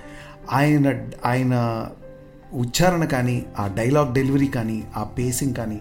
ఆయన 0.53 1.01
ఆయన 1.25 1.55
ఉచ్చారణ 2.53 3.05
కానీ 3.05 3.47
ఆ 3.59 3.67
డైలాగ్ 3.67 4.15
డెలివరీ 4.15 4.47
కానీ 4.47 4.85
ఆ 4.97 5.03
పేసింగ్ 5.03 5.55
కానీ 5.55 5.81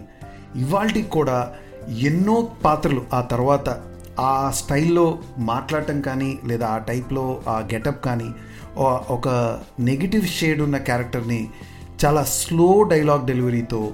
ఇవాళకి 0.56 1.02
కూడా 1.02 1.52
ఎన్నో 1.88 2.48
పాత్రలు 2.64 3.02
ఆ 3.12 3.20
తర్వాత 3.20 3.82
ఆ 4.20 4.50
స్టైల్లో 4.50 5.18
మాట్లాడటం 5.38 6.00
కానీ 6.00 6.38
లేదా 6.44 6.66
ఆ 6.66 6.78
టైప్లో 6.78 7.40
ఆ 7.48 7.58
గెటప్ 7.74 8.04
కానీ 8.04 8.30
ఒక 9.10 9.28
నెగిటివ్ 9.80 10.26
షేడ్ 10.26 10.60
ఉన్న 10.60 10.76
క్యారెక్టర్ని 10.76 11.48
చాలా 12.04 12.24
స్లో 12.24 12.82
డైలాగ్ 12.82 13.26
డెలివరీతో 13.26 13.92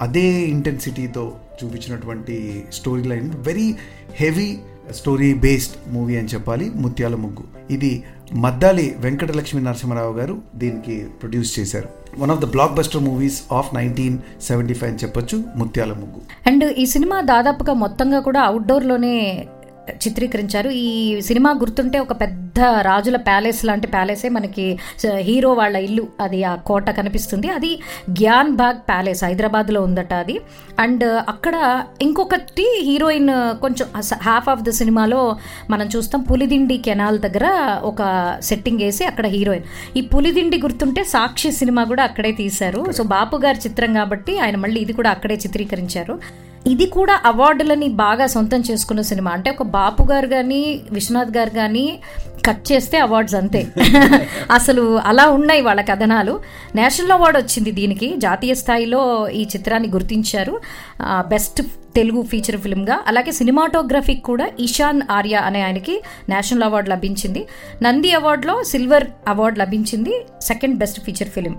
అదే 0.00 0.20
ఇంటెన్సిటీతో 0.20 1.32
చూపించినటువంటి 1.64 2.64
story 2.72 3.02
line 3.02 3.32
very 3.36 3.74
heavy 4.14 4.58
story 4.90 5.34
based 5.34 5.94
movie 5.94 6.16
అని 6.16 6.28
చెప్పాలి 6.28 6.70
ముత్యాల 6.70 7.14
ముగ్గు. 7.14 7.44
ఇది 7.70 8.04
మద్దాలి 8.32 8.94
వెంకటలక్ష్మి 8.98 9.62
నరసింహారావు 9.62 10.12
గారు 10.12 10.38
దీనికి 10.54 11.04
ప్రొడ్యూస్ 11.20 11.58
చేశారు. 11.58 11.88
One 12.18 12.30
of 12.30 12.40
the 12.40 12.44
blockbuster 12.74 13.02
movies 13.02 13.42
of 13.52 13.74
nineteen 13.74 14.18
seventy 14.42 14.74
five 14.74 14.92
అని 14.92 15.00
చెప్పొచ్చు 15.02 15.44
ముత్యాల 15.56 15.92
ముగ్గు. 15.92 16.22
అండ్ 16.46 16.64
ఈ 16.64 16.86
సినిమా 16.86 17.20
దాదాపుగా 17.20 17.72
మొత్తంగా 17.72 18.20
కూడా 18.20 18.40
అవుట్డోర్లోనే 18.40 19.46
చిత్రీకరించారు. 19.90 20.70
ఈ 20.70 21.20
సినిమా 21.20 21.50
గుర్తుంటే 21.50 21.98
ఒక 21.98 22.20
పెద్ద 22.20 22.43
రాజుల 22.60 23.16
ప్యాలెస్ 23.16 23.64
లాంటి 23.64 23.86
ప్యాలెసే 23.86 24.28
మనకి 24.28 24.78
హీరో 25.16 25.52
వాళ్ళ 25.52 25.76
ఇల్లు. 25.76 26.06
అది 26.20 26.44
ఆ 26.44 26.54
కోట 26.54 26.90
కనిపిస్తుంది. 26.90 27.48
అది 27.50 27.80
గ్యాన్ 28.10 28.56
బాగ్ 28.56 28.78
ప్యాలెస్ 28.88 29.24
హైదరాబాద్లో 29.24 29.82
ఉందట 29.82 30.14
అది. 30.14 30.40
అండ్ 30.78 31.04
అక్కడ 31.04 31.84
ఇంకొకటి 32.02 32.80
హీరోయిన్ 32.84 33.60
కొంచెం 33.60 33.88
హాఫ్ 34.22 34.48
ఆఫ్ 34.48 34.62
ద 34.62 34.70
సినిమాలో 34.70 35.36
మనం 35.70 35.86
చూస్తాం 35.96 36.22
పులిదిండి 36.22 36.78
కెనాల్ 36.78 37.18
దగ్గర 37.18 37.78
ఒక 37.82 38.36
సెట్టింగ్ 38.42 38.78
వేసి 38.78 39.04
అక్కడ 39.04 39.26
హీరోయిన్. 39.26 39.64
ఈ 39.96 40.00
పులిదిండి 40.00 40.60
గుర్తుంటే 40.62 41.04
సాక్షి 41.04 41.52
సినిమా 41.52 41.84
కూడా 41.84 42.02
అక్కడే 42.02 42.32
తీశారు. 42.32 42.92
సో 42.92 43.02
బాపు 43.02 43.36
గారి 43.36 43.58
చిత్రం 43.58 43.94
కాబట్టి 43.94 44.38
ఆయన 44.38 44.56
మళ్ళీ 44.56 44.80
ఇది 44.80 44.92
కూడా 44.92 45.10
అక్కడే 45.10 45.34
చిత్రీకరించారు. 45.34 46.43
ఇది 46.66 46.86
కూడా 46.86 47.20
అవార్డులని 47.24 47.88
బాగా 47.88 48.26
సొంతం 48.26 48.60
చేసుకున్న 48.60 49.00
సినిమా. 49.00 49.30
అంటే 49.30 49.50
ఒక 49.50 49.62
బాపు 49.62 50.02
గారు 50.02 50.26
కానీ 50.26 50.80
విశ్వనాథ్ 50.90 51.36
గారు 51.36 51.50
కానీ 51.50 51.98
కట్ 52.46 52.72
చేస్తే 52.72 52.98
అవార్డ్స్ 52.98 53.34
అంతే. 53.34 53.66
అసలు 54.50 55.00
అలా 55.04 55.30
ఉన్నాయి 55.30 55.60
వాళ్ళ 55.60 55.80
కథనాలు. 55.80 56.40
నేషనల్ 56.74 57.10
అవార్డు 57.10 57.38
వచ్చింది 57.38 57.70
దీనికి. 57.70 58.14
జాతీయ 58.16 58.54
స్థాయిలో 58.54 59.28
ఈ 59.28 59.42
చిత్రాన్ని 59.42 59.88
గుర్తించారు. 59.88 60.60
బెస్ట్ 61.02 61.62
తెలుగు 61.94 62.22
ఫీచర్ 62.22 62.56
ఫిల్మ్గా. 62.56 63.00
అలాగే 63.06 63.32
సినిమాటోగ్రఫీకి 63.32 64.20
కూడా 64.20 64.48
ఇషాన్ 64.60 65.02
ఆర్య 65.10 65.34
అనే 65.34 65.62
ఆయనకి 65.62 66.02
నేషనల్ 66.28 66.62
అవార్డు 66.62 66.90
లభించింది. 66.90 67.46
నంది 67.82 68.12
అవార్డులో 68.12 68.62
సిల్వర్ 68.62 69.04
అవార్డు 69.28 69.58
లభించింది. 69.58 70.26
Second 70.42 70.78
best 70.78 71.00
feature 71.00 71.28
film. 71.28 71.54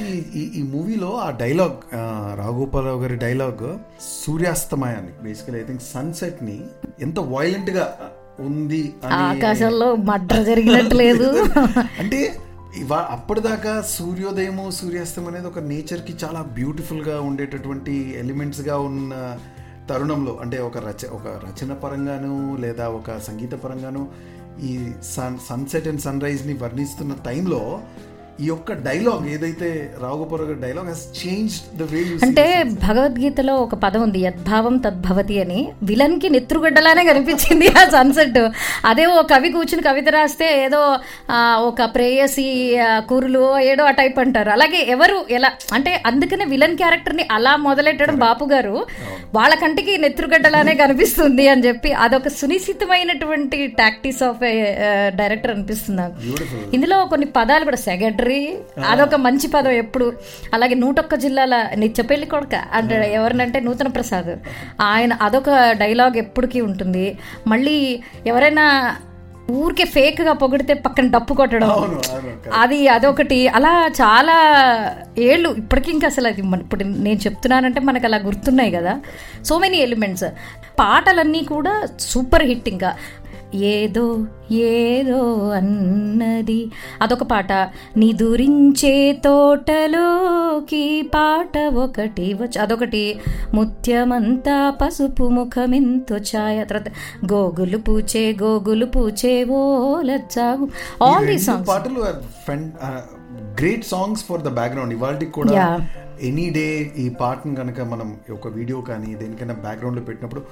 ఈ- 0.00 0.24
ఈ 0.32 0.42
ఈ 0.54 0.62
మూవీలో 0.70 1.10
ఆ 1.18 1.30
డైలాగ్ 1.38 1.78
రాఘోపాలరావు 2.38 3.00
గారి 3.02 3.16
డైలాగ్ 3.18 3.64
సూర్యాస్తమయాన్ని 4.20 5.12
బేసికలీ 5.22 5.58
ఐ 5.58 5.66
థింక్ 5.66 5.84
సన్సెట్ని 5.88 6.56
ఎంత 7.00 7.18
వైలెంట్గా 7.32 7.86
ఉంది 8.40 8.82
ఆకాశంలో 9.22 9.88
మడ్ర 10.08 10.36
జరిగినట్టు 10.42 10.96
లేదు. 10.96 11.26
అంటే 12.02 12.20
ఇవా 12.80 12.98
అప్పటిదాకా 13.14 13.72
సూర్యోదయము 13.92 14.64
సూర్యాస్తం 14.76 15.24
అనేది 15.28 15.48
ఒక 15.48 15.60
నేచర్కి 15.70 16.12
చాలా 16.22 16.40
బ్యూటిఫుల్గా 16.54 17.16
ఉండేటటువంటి 17.28 17.94
ఎలిమెంట్స్గా 18.20 18.76
ఉన్న 18.88 19.14
తరుణంలో 19.88 20.32
అంటే 20.42 20.58
ఒక 20.66 20.78
రచ 20.84 21.02
ఒక 21.16 21.28
రచన 21.44 21.72
పరంగాను 21.82 22.32
లేదా 22.60 22.86
ఒక 22.98 23.18
సంగీత 23.26 23.54
పరంగాను 23.62 24.02
ఈ 24.62 24.72
సన్ 25.10 25.38
సన్సెట్ 25.46 25.88
అండ్ 25.88 26.02
సన్ 26.04 26.22
రైజ్ని 26.22 26.54
వర్ణిస్తున్న 26.62 27.12
టైంలో 27.26 27.60
ఈ 28.40 28.46
యొక్క 28.46 28.72
డైలాగ్ 28.84 29.24
ఏదైతే 29.28 29.68
రాఘోపర 30.02 30.42
dialogue 30.62 30.88
he's 30.88 31.02
change 31.18 31.54
the 31.76 31.86
way 31.90 32.00
అంటే 32.22 32.44
భగవద్గీతలో 32.84 33.54
ఒక 33.56 33.74
పదం 33.74 34.02
ఉంది 34.02 34.18
యద్భావం 34.18 34.76
తద్భవతి 34.76 35.36
అని. 35.42 35.58
విలన్కి 35.82 36.28
నెత్తురుగడ్డలానే 36.28 37.04
కనిపించింది 37.04 37.66
ఆ 37.78 37.82
సన్సెట్ 37.88 38.38
అదే 38.84 39.06
ఓ 39.06 39.22
కవి 39.32 39.50
కూర్చుని 39.50 39.82
కవిత 39.82 40.08
రాస్తే 40.08 40.48
ఏదో 40.64 40.80
ఒక 41.62 41.84
ప్రేయసి 41.94 42.46
కూరులు 43.08 43.42
ఏడో 43.60 43.84
ఆ 43.84 43.90
టైప్ 43.90 44.18
అంటారు. 44.18 44.50
అలాగే 44.50 44.80
ఎవరు 44.88 45.18
ఎలా 45.30 45.50
అంటే 45.74 46.02
అందుకనే 46.06 46.44
విలన్ 46.44 46.76
క్యారెక్టర్ని 46.76 47.26
అలా 47.30 47.56
మొదలెట్టడం 47.66 48.16
బాపు 48.18 48.44
గారు 48.44 48.76
వాళ్ళ 49.34 49.54
కంటికి 49.54 49.92
నెత్తురుగడ్డలానే 49.98 50.74
కనిపిస్తుంది 50.74 51.48
అని 51.48 51.64
చెప్పి 51.64 51.92
అదొక 52.04 52.28
సునిశ్చితమైనటువంటి 52.38 53.60
టాక్టిస్ 53.78 54.22
ఆఫ్ 54.22 54.42
డైరెక్టర్ 55.16 55.50
అనిపిస్తుంది 55.50 56.06
ఇందులో 56.74 56.98
కొన్ని 57.06 57.26
పదాలు 57.36 57.64
కూడా 57.64 57.80
సెక్రటరీ 57.88 58.29
అదొక 58.88 59.14
మంచి 59.14 59.48
పదం 59.48 59.70
ఎప్పుడు. 59.70 60.12
అలాగే 60.54 60.74
నూటొక్క 60.74 61.14
జిల్లాల 61.14 61.66
నిత్యపెళ్ళి 61.74 62.26
కొడక 62.26 62.54
అంటే 62.72 63.12
ఎవరినంటే 63.12 63.60
నూతన 63.60 63.88
ప్రసాద్. 63.88 64.32
ఆయన 64.80 65.12
అదొక 65.12 65.50
డైలాగ్ 65.70 66.16
ఎప్పటికీ 66.16 66.60
ఉంటుంది. 66.60 67.18
మళ్ళీ 67.46 68.00
ఎవరైనా 68.26 68.96
ఊరికే 69.50 69.84
ఫేక్గా 69.84 70.32
పొగిడితే 70.32 70.74
పక్కన 70.74 71.06
డప్పు 71.06 71.34
కొట్టడం. 71.34 72.00
అది 72.54 72.88
అదొకటి. 72.88 73.48
అలా 73.48 73.72
చాలా 74.00 74.36
ఏళ్ళు 75.18 75.48
ఇప్పటికీ 75.58 75.90
ఇంకా 75.92 76.06
అసలు 76.06 76.28
అది 76.28 76.40
ఇప్పుడు 76.40 76.84
నేను 76.84 77.18
చెప్తున్నానంటే 77.18 77.80
మనకు 77.80 78.06
అలా 78.06 78.18
గుర్తున్నాయి 78.18 78.70
కదా. 78.70 79.00
So 79.44 79.58
many 79.58 79.76
elements. 79.76 80.24
పాటలన్నీ 80.78 81.42
కూడా 81.42 81.72
సూపర్ 82.00 82.42
హిట్ 82.42 82.68
ఇంకా. 82.68 82.90
ఏదో 83.54 84.26
ఏదో 84.52 85.48
అన్నది. 85.48 86.70
అదొక 87.02 87.22
పాట. 87.22 87.52
నిదురించే 87.96 89.12
తోటలోకి 89.24 91.10
పాట 91.14 91.58
ఒకటి 91.58 92.32
వచ్చి 92.32 92.58
అదొకటి. 92.58 93.18
ముత్యమంతా 93.54 94.70
పసుపు 94.70 95.28
ముఖమెంతో 95.28 96.16
ఛాయ. 96.16 96.64
తర్వాత 96.64 96.88
గోగులు 97.32 97.78
పూచే 97.78 98.36
గోగులు 98.42 98.86
పూచే 98.86 99.44
ఓ 99.44 100.00
లచ్చాగు 100.00 100.68
ఆల్ 101.04 101.26
ది 101.26 101.38
సాంగ్స్ 101.38 101.68
పాటలు 101.68 102.06
great 103.60 103.84
songs 103.84 104.24
for 104.24 104.40
the 104.40 104.48
background 104.48 104.94
ఇవాళకి 104.94 105.26
కూడా. 105.26 105.78
ఎనీ 106.22 106.50
డే 106.50 106.92
ఈ 106.96 107.08
పాటను 107.08 107.54
కనుక 107.54 107.80
మనం 107.80 108.16
ఒక 108.32 108.48
వీడియో 108.48 108.80
కానీ 108.80 109.14
దేనికైనా 109.14 109.54
background 109.54 109.94
లో 109.94 110.02
పెట్టినప్పుడు 110.02 110.42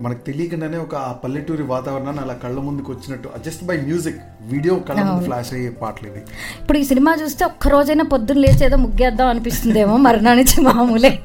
మనకు 0.00 0.20
తెలియకుండానే 0.26 0.76
ఒక 0.76 0.94
పల్లెటూరి 1.24 1.62
వాతావరణాన్ని 1.62 2.22
అలా 2.22 2.34
కళ్ళ 2.34 2.58
ముందుకు 2.58 2.92
వచ్చినట్టు 2.92 3.28
జస్ట్ 3.46 3.64
బై 3.64 3.76
మ్యూజిక్ 3.76 4.20
వీడియో 4.40 4.74
కళ్ళ 4.88 5.02
ముందు 5.02 5.24
ఫ్లాష్ 5.24 5.52
అయ్యే 5.54 5.70
పాటలు 5.70 6.08
ఇవి. 6.08 6.22
ఇప్పుడు 6.60 6.78
ఈ 6.78 6.84
సినిమా 6.84 7.14
చూస్తే 7.14 7.44
ఒక్క 7.44 7.68
రోజైనా 7.68 8.04
పొద్దున్న 8.04 8.40
లేచి 8.40 8.64
ఏదో 8.64 8.76
ముగ్గేద్దాం 8.76 9.28
అనిపిస్తుందేమో 9.28 9.96
మరణానికి 9.96 10.60
మామూలే. 10.60 11.18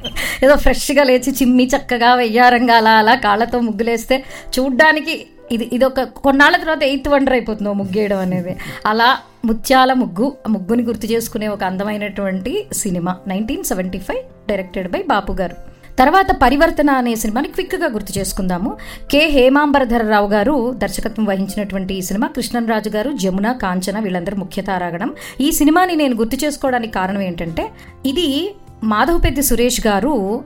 ఏదో 0.44 0.56
ఫ్రెష్గా 0.56 1.02
లేచి 1.02 1.32
చిమ్మి 1.32 1.66
చక్కగా 1.74 2.14
వెయ్యారంగా 2.14 2.76
అలా 2.76 2.90
అలా 2.90 3.14
కాళ్ళతో 3.14 3.60
ముగ్గులేస్తే 3.60 4.24
చూడ్డానికి 4.58 5.26
ఇది 5.52 5.64
ఇది 5.72 5.84
ఒక 5.84 6.00
కొన్నాళ్ళ 6.00 6.56
తర్వాత 6.56 6.82
ఎయిత్ 6.82 7.08
వండర్ 7.08 7.32
అయిపోతుంది 7.32 7.74
ముగ్గేయడం 7.74 8.18
అనేది. 8.18 8.56
అలా 8.86 9.18
ముత్యాల 9.44 9.92
ముగ్గు 9.92 10.36
ముగ్గుని 10.48 10.82
గుర్తు 10.82 11.06
చేసుకునే 11.06 11.48
ఒక 11.48 11.64
అందమైనటువంటి 11.64 12.68
cinema 12.72 13.16
nineteen 13.26 13.64
seventy 13.64 13.98
five 13.98 14.22
directed 14.48 14.88
by 14.92 15.02
Bapu 15.02 15.32
garu. 15.32 15.56
తర్వాత 15.98 16.26
పరివర్తన 16.42 16.90
అనే 16.90 17.14
సినిమాని 17.14 17.48
క్విక్గా 17.48 17.86
గుర్తు 17.86 18.18
చేసుకుందాము. 18.18 18.76
కె. 19.10 19.26
హేమాంబరధరరావు 19.26 20.28
గారు 20.28 20.72
దర్శకత్వం 20.76 21.24
వహించినటువంటి 21.24 21.94
ఈ 21.94 22.02
సినిమా 22.02 22.28
కృష్ణరాజు 22.28 22.88
గారు 22.88 23.12
జమున 23.12 23.52
కాంచన 23.52 23.98
వీళ్ళందరూ 23.98 24.36
ముఖ్య 24.36 24.62
తారాగణం. 24.62 25.14
ఈ 25.40 25.52
సినిమాని 25.52 25.96
నేను 25.96 26.16
గుర్తు 26.16 26.44
చేసుకోవడానికి 26.44 26.92
కారణం 26.92 27.20
ఏంటంటే 27.20 27.70
ఇది 28.06 28.54
మాధవపెద్ది 28.84 29.42
సురేష్ 29.42 29.86
గారు 29.86 30.44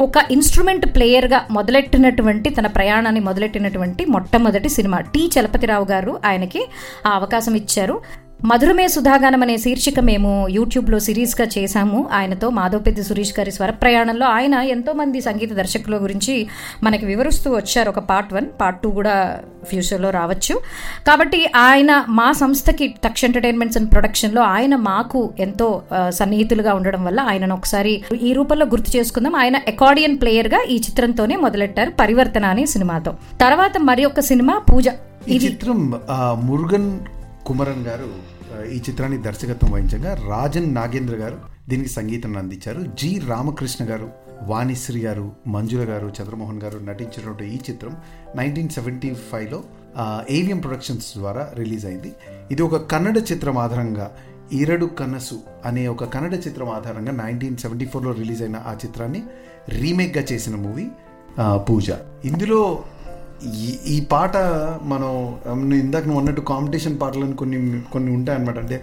ఒక 0.00 0.12
ఇన్స్ట్రుమెంట్ 0.30 0.86
ప్లేయర్గా 0.86 1.46
మొదలెట్టినటువంటి 1.50 2.50
తన 2.50 2.66
ప్రయాణాన్ని 2.66 3.20
మొదలెట్టినటువంటి 3.20 4.04
మొట్టమొదటి 4.04 4.68
సినిమా. 4.68 5.00
టి. 5.00 5.30
చలపతిరావు 5.40 5.84
గారు 5.84 6.20
ఆయనకి 6.26 6.66
ఆ 7.06 7.10
అవకాశం 7.10 7.54
ఇచ్చారు. 7.54 8.00
మధురమే 8.44 8.88
సుధాగానం 8.88 9.42
అనే 9.42 9.56
శీర్షిక 9.56 10.00
మేము 10.00 10.48
యూట్యూబ్లో 10.48 10.98
సిరీస్గా 10.98 11.48
చేశాము. 11.58 12.08
ఆయనతో 12.12 12.50
మాధవపెద్ది 12.50 13.02
సురేష్ 13.02 13.32
గారి 13.38 13.52
స్వర 13.52 13.70
ప్రయాణంలో 13.70 14.26
ఆయన 14.26 14.54
ఎంతో 14.54 14.92
మంది 14.92 15.20
సంగీత 15.20 15.52
దర్శకుల 15.52 15.96
గురించి 16.02 16.46
మనకి 16.82 17.06
వివరిస్తూ 17.06 17.54
వచ్చారు. 17.54 17.88
ఒక 17.90 17.98
పార్ట్ 17.98 18.34
వన్ 18.34 18.46
పార్ట్ 18.60 18.82
టూ 18.82 18.90
కూడా 18.90 19.40
ఫ్యూచర్లో 19.68 20.10
రావచ్చు. 20.10 20.54
కాబట్టి 21.06 21.40
ఆయన 21.56 22.04
మా 22.08 22.28
సంస్థకి 22.32 22.86
టచ్ 23.04 23.24
ఎంటర్టైన్మెంట్స్ 23.24 23.78
అండ్ 23.78 23.92
ప్రొడక్షన్లో 23.92 24.42
ఆయన 24.42 24.76
మాకు 24.76 25.32
ఎంతో 25.40 25.82
సన్నిహితులుగా 26.08 26.74
ఉండడం 26.74 27.04
వల్ల 27.04 27.20
ఆయనను 27.20 27.54
ఒకసారి 27.54 28.04
ఈ 28.22 28.32
రూపంలో 28.32 28.66
గుర్తు 28.66 28.96
చేసుకుందాం. 28.96 29.36
ఆయన 29.36 29.56
అకార్డియన్ 29.68 30.20
ప్లేయర్గా 30.20 30.62
ఈ 30.70 30.76
చిత్రంతోనే 30.76 31.36
మొదలెట్టారు 31.36 31.90
పరివర్తన 31.90 32.44
అనే 32.44 32.66
సినిమాతో. 32.66 33.14
తర్వాత 33.40 33.78
మరి 33.78 34.08
సినిమా 34.20 34.56
పూజ. 34.70 34.88
ఈ 35.28 35.36
చిత్రం 35.38 35.78
మురుగన్ 36.48 36.90
కుమరన్ 37.46 37.84
గారు 37.88 38.08
ఈ 38.74 38.78
చిత్రాన్ని 38.86 39.18
దర్శకత్వం 39.26 39.70
వహించగా 39.74 40.10
రాజన్ 40.30 40.68
నాగేంద్ర 40.78 41.16
గారు 41.22 41.38
దీనికి 41.70 41.90
సంగీతం 41.96 42.32
అందించారు. 42.40 42.80
జి 43.00 43.10
రామకృష్ణ 43.30 43.82
గారు 43.90 44.08
వాణిశ్రీ 44.50 45.00
గారు 45.06 45.26
మంజుల 45.54 45.82
గారు 45.90 46.08
చంద్రమోహన్ 46.18 46.60
గారు 46.64 46.78
నటించినటువంటి 46.88 47.44
ఈ 47.54 47.58
చిత్రం 47.68 47.92
నైన్టీన్ 48.38 48.70
సెవెంటీ 48.76 49.10
ఫైవ్లో 49.30 49.60
ఏవిఎం 50.38 50.60
ప్రొడక్షన్స్ 50.64 51.08
ద్వారా 51.18 51.42
రిలీజ్ 51.60 51.84
అయింది. 51.90 52.10
ఇది 52.52 52.62
ఒక 52.68 52.76
కన్నడ 52.92 53.18
చిత్రం 53.30 53.58
ఆధారంగా 53.64 54.06
ఈరడు 54.58 54.86
కనసు 54.98 55.38
అనే 55.68 55.84
ఒక 55.94 56.04
కన్నడ 56.14 56.34
చిత్రం 56.46 56.68
ఆధారంగా 56.78 57.12
నైన్టీన్ 57.22 57.56
సెవెంటీ 57.62 57.86
ఫోర్లో 57.92 58.12
రిలీజ్ 58.20 58.42
అయిన 58.46 58.58
ఆ 58.70 58.74
చిత్రాన్ని 58.82 59.22
రీమేక్గా 59.80 60.24
చేసిన 60.32 60.56
మూవీ 60.66 60.86
పూజ. 61.68 61.88
ఇందులో 62.24 62.60
ఈ 63.44 63.78
ఈ 63.86 64.00
పాట 64.00 64.36
మనం 64.82 65.34
నువ్వు 65.46 65.74
ఇందాక 65.74 66.04
నువ్వు 66.04 66.20
అన్నట్టు 66.20 66.40
కాంపిటీషన్ 66.40 67.00
పాటలను 67.00 67.36
కొన్ని 67.36 67.82
కొన్ని 67.92 68.12
ఉంటాయి 68.12 68.38
అనమాట 68.38 68.58
అంటే 68.58 68.82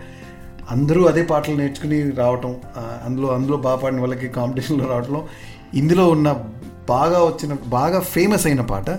అందరూ 0.70 1.06
అదే 1.06 1.24
పాటలు 1.24 1.56
నేర్చుకుని 1.56 2.12
రావటం 2.12 2.56
అందులో 3.06 3.28
అందులో 3.28 3.58
బాగా 3.58 3.76
పాడిన 3.76 4.00
వాళ్ళకి 4.00 4.28
కాంపిటీషన్లో 4.28 4.86
రావటం 4.88 5.24
ఇందులో 5.74 6.10
ఉన్న 6.10 6.32
బాగా 6.90 7.26
వచ్చిన 7.26 7.54
బాగా 7.68 8.00
ఫేమస్ 8.00 8.48
అయిన 8.48 8.62
పాట 8.62 8.90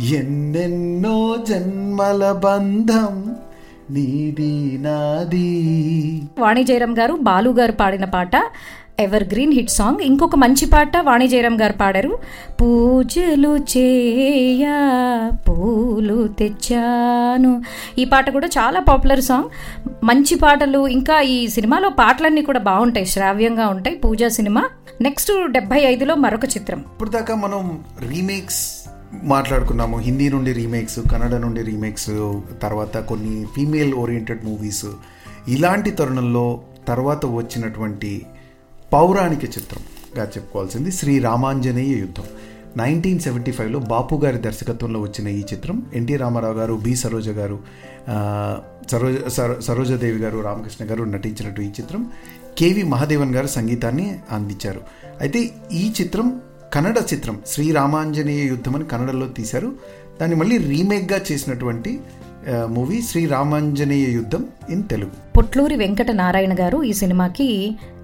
ఎన్నెన్నో 0.00 1.36
జన్మల 1.48 2.32
బంధం 2.32 3.36
నీది 3.90 4.78
నాది. 4.80 5.48
వాణి 6.40 6.64
జయరామ్ 6.64 6.98
గారు 6.98 7.14
బాలు 7.14 7.50
గారు 7.50 7.72
పాడిన 7.72 8.04
పాట 8.04 8.36
ఎవర్ 9.00 9.24
గ్రీన్ 9.24 9.52
హిట్ 9.52 9.70
సాంగ్ 9.70 10.00
ఇంకొక 10.00 10.36
మంచి 10.36 10.66
పాట 10.66 10.96
వాణి 10.96 11.28
జయరామ్ 11.28 11.60
గారు 11.60 11.72
పాడారు. 11.72 12.18
పూజలు 12.60 13.56
చేయా 13.56 15.30
పూలు 15.48 16.28
తెచ్చాను. 16.28 17.62
ఈ 17.98 18.04
పాట 18.04 18.30
కూడా 18.30 18.46
చాలా 18.46 18.80
పాపులర్ 18.80 19.20
సాంగ్. 19.20 19.48
మంచి 20.04 20.34
పాటలు 20.34 20.86
ఇంకా 20.86 21.20
ఈ 21.20 21.48
సినిమాలో 21.48 21.88
పాటలన్నీ 21.88 22.42
కూడా 22.42 22.58
బాగుంటాయి 22.58 23.06
శ్రావ్యంగా 23.06 23.68
ఉంటాయి. 23.68 23.96
పూజా 23.96 24.28
సినిమా. 24.28 24.68
నెక్స్ట్ 25.00 25.52
డెబ్బై 25.52 25.80
ఐదులో 25.80 26.14
మరొక 26.14 26.44
చిత్రం. 26.44 26.78
ఇప్పుడు 26.78 27.10
దాకా 27.10 27.34
మనం 27.34 27.80
రీమేక్స్ 28.08 28.90
మాట్లాడుకున్నాము. 29.22 29.98
హిందీ 29.98 30.28
నుండి 30.28 30.52
రీమేక్స్ 30.52 30.98
కన్నడ 31.12 31.34
నుండి 31.34 31.62
రీమేక్స్ 31.62 32.10
తర్వాత 32.62 32.98
కొన్ని 32.98 33.44
ఫీమేల్ 33.44 33.94
ఓరియంటెడ్ 33.94 34.44
మూవీస్. 34.44 34.84
ఇలాంటి 35.48 35.90
తరుణంలో 35.90 36.60
తర్వాత 36.88 37.26
వచ్చినటువంటి 37.26 38.26
పౌరాణిక 38.92 39.44
చిత్రంగా 39.44 40.24
చెప్పుకోవాల్సింది 40.24 40.92
శ్రీ 40.92 41.18
రామాంజనేయ 41.18 41.92
యుద్ధం. 41.92 42.22
నైన్టీన్ 42.76 43.20
సెవెంటీ 43.20 43.52
ఫైవ్లో 43.52 43.78
బాపు 43.78 44.20
గారి 44.24 44.38
దర్శకత్వంలో 44.38 45.00
వచ్చిన 45.00 45.28
ఈ 45.28 45.40
చిత్రం 45.40 45.86
ఎన్టీ 45.94 46.16
రామారావు 46.16 46.54
గారు 46.54 46.74
బి 46.74 46.96
సరోజ 46.96 47.28
గారు 47.28 47.58
సరోజ 48.90 49.16
సరో- 49.28 49.60
గారు 50.00 50.38
రామకృష్ణ 50.38 50.84
గారు 50.84 51.04
నటించినట్టు 51.04 51.60
ఈ 51.60 51.66
చిత్రం. 51.66 52.10
కేవి 52.58 52.82
మహాదేవన్ 52.82 53.34
గారు 53.34 53.46
సంగీతాన్ని 53.46 54.18
అందించారు. 54.30 54.80
అయితే 55.20 55.50
ఈ 55.72 55.92
చిత్రం 56.00 56.40
కన్నడ 56.74 56.98
చిత్రం 57.14 57.40
శ్రీ 57.46 57.72
రామాంజనేయ 57.72 58.44
యుద్ధం 58.44 58.76
అని 58.76 58.84
కన్నడలో 58.84 59.28
తీశారు. 59.28 59.72
దాన్ని 60.20 60.36
మళ్ళీ 60.36 60.56
రీమేక్గా 60.56 61.20
చేసినటువంటి 61.32 62.00
మూవీ 62.66 63.02
శ్రీ 63.02 63.26
రామాంజనేయ 63.26 64.10
యుద్ధం 64.10 64.46
ఇన్ 64.70 64.88
తెలుగు. 64.88 65.29
పొట్లూరి 65.40 65.76
వెంకట 65.76 66.10
నారాయణ 66.22 66.54
గారు 66.60 66.80
ఈ 66.82 66.92
సినిమాకి 67.02 67.48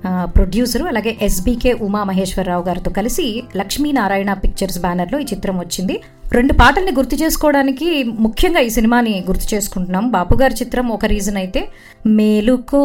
ప్రొడ్యూసర్ 0.06 0.46
ప్రొడ్యూసరు 0.56 0.84
అలాగే 0.84 1.12
ఎస్బీకే 1.26 1.72
ఉమా 1.84 2.04
మహేశ్వరరావు 2.08 2.64
గారితో 2.64 2.90
కలిసి 2.90 3.24
లక్ష్మీనారాయణ 3.56 4.32
పిక్చర్స్ 4.32 4.78
బ్యానర్లో 4.80 5.18
ఈ 5.18 5.24
చిత్రం 5.32 5.56
వచ్చింది. 5.58 5.94
రెండు 6.32 6.52
పాటల్ని 6.52 6.92
గుర్తు 6.92 7.16
చేసుకోవడానికి 7.22 7.88
ముఖ్యంగా 8.04 8.60
ఈ 8.60 8.70
సినిమాని 8.76 9.12
గుర్తు 9.26 9.46
చేసుకుంటున్నాం. 9.54 10.04
బాపు 10.10 10.34
గారి 10.40 10.54
చిత్రం 10.54 10.86
ఒక 10.88 11.04
రీజన్ 11.04 11.36
అయితే 11.36 11.60
మేలుకో 12.06 12.82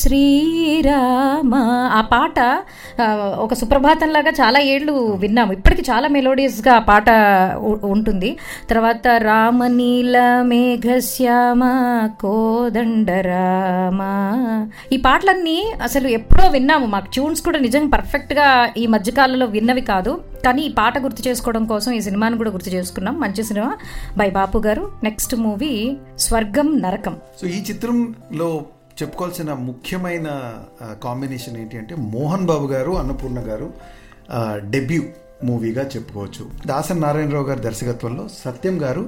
శ్రీరామ. 0.00 1.54
ఆ 1.98 2.00
పాట 2.12 2.38
ఒక 3.44 3.54
సుప్రభాతంలాగా 3.54 4.32
చాలా 4.40 4.60
ఏళ్ళు 4.60 4.92
విన్నాము. 5.22 5.52
ఇప్పటికి 5.52 5.84
చాలా 5.90 6.08
మెలోడియస్గా 6.08 6.74
ఆ 6.74 6.82
పాట 6.90 7.08
ఉంటుంది. 7.84 8.36
తర్వాత 8.70 9.06
రామనీల 9.08 10.18
మేఘశ్యామ 10.52 11.62
రామా. 13.76 14.10
ఈ 14.92 14.96
పాటలన్నీ 15.06 15.58
అసలు 15.82 16.08
ఎప్పుడో 16.18 16.44
విన్నాము. 16.56 16.86
మాకు 16.94 17.08
ట్యూన్స్ 17.14 17.42
కూడా 17.46 17.58
నిజంగా 17.66 17.90
పర్ఫెక్ట్గా 17.96 18.46
ఈ 18.82 18.84
మధ్యకాలంలో 18.94 19.46
విన్నవి 19.56 19.80
కాదు. 19.92 20.12
కానీ 20.44 20.62
ఈ 20.62 20.70
పాట 20.78 20.98
గుర్తు 20.98 21.22
చేసుకోవడం 21.28 21.64
కోసం 21.72 21.90
ఈ 21.98 22.00
సినిమాను 22.06 22.36
కూడా 22.36 22.50
గుర్తు 22.56 22.70
చేసుకున్నాం. 22.76 23.14
మంచి 23.24 23.42
సినిమా. 23.50 23.72
బై 24.18 24.28
బాపు 24.38 24.58
గారు. 24.66 24.84
నెక్స్ట్ 25.04 25.34
మూవీ 25.46 25.74
స్వర్గం 26.18 26.68
నరకం. 26.82 27.16
సో 27.40 27.46
ఈ 27.46 27.60
చిత్రంలో 27.70 28.50
చెప్పుకోవాల్సిన 29.02 29.52
ముఖ్యమైన 29.68 30.28
కాంబినేషన్ 31.04 31.56
ఏంటి 31.62 31.78
అంటే 31.78 31.94
మోహన్ 32.14 32.46
బాబు 32.50 32.66
గారు 32.66 32.92
అన్నపూర్ణ 33.02 33.40
గారు 33.50 33.68
డెబ్యూ 34.74 35.02
మూవీగా 35.44 35.82
చెప్పుకోవచ్చు. 35.94 36.44
దాసన్ 36.66 37.00
నారాయణరావు 37.00 37.46
గారి 37.46 37.60
దర్శకత్వంలో 37.60 38.24
సత్యం 38.44 38.76
గారు 38.82 39.02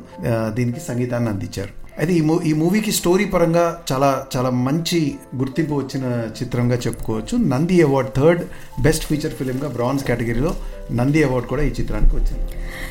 దీనికి 0.57 0.81
సంగీతాన్ని 0.81 1.31
అందించారు. 1.31 1.75
అయితే 1.99 2.13
ఈ 2.15 2.21
మూ 2.21 2.35
ఈ 2.41 2.53
మూవీకి 2.53 2.93
స్టోరీ 2.93 3.25
పరంగా 3.25 3.65
చాలా 3.93 4.11
చాలా 4.37 4.51
మంచి 4.67 4.99
గుర్తింపు 5.37 5.75
వచ్చిన 5.75 6.05
చిత్రంగా 6.43 6.77
చెప్పుకోవచ్చు. 6.77 7.37
Nandi 7.53 7.83
award 7.83 8.11
third 8.17 8.43
best 8.83 9.05
feature 9.05 9.35
ఫిలింగా 9.39 9.69
bronze 9.69 10.05
కేటగిరీలో 10.05 10.53
నంది 10.93 11.25
అవార్డు 11.25 11.49
కూడా 11.49 11.63
ఈ 11.63 11.71
చిత్రానికి 11.81 12.17
వచ్చింది. 12.17 12.45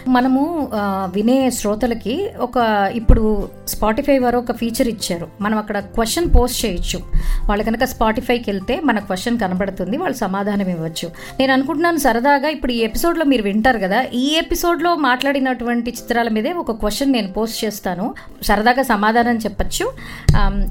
మనము 0.08 0.42
వినే 1.16 1.50
శ్రోతలకి 1.50 2.30
ఒక 2.40 2.58
ఇప్పుడు 2.94 3.50
స్పాటిఫై 3.68 4.18
వారు 4.20 4.38
ఒక 4.38 4.52
ఫీచర్ 4.52 4.88
ఇచ్చారు. 4.88 5.28
మనం 5.42 5.58
అక్కడ 5.58 5.80
క్వశ్చన్ 5.80 6.28
పోస్ట్ 6.36 6.66
చేయొచ్చు. 6.66 7.00
వాళ్ళు 7.50 7.64
కనుక 7.64 7.84
స్పాటిఫైకి 7.84 8.52
వెళ్తే 8.52 8.80
మన 8.80 9.00
క్వశ్చన్ 9.00 9.40
కనబడుతుంది 9.40 9.98
వాళ్ళు 9.98 10.18
సమాధానం 10.18 10.70
ఇవ్వచ్చు. 10.70 11.10
నేను 11.40 11.54
అనుకుంటున్నాను 11.54 11.98
సరదాగా 11.98 12.50
ఇప్పుడు 12.50 12.72
ఈ 12.72 12.80
ఎపిసోడ్లో 12.80 13.26
మీరు 13.26 13.44
వింటారు 13.44 13.78
కదా 13.78 14.02
ఈ 14.14 14.26
ఎపిసోడ్లో 14.38 14.96
మాట్లాడినటువంటి 14.96 15.92
చిత్రాల 15.92 16.30
మీదే 16.30 16.54
ఒక 16.54 16.72
క్వశ్చన్ 16.72 17.12
నేను 17.12 17.34
పోస్ట్ 17.34 17.66
చేస్తాను. 17.66 18.14
సరదాగా 18.44 18.84
సమాధానం 18.84 19.38
చెప్పచ్చు. 19.38 19.94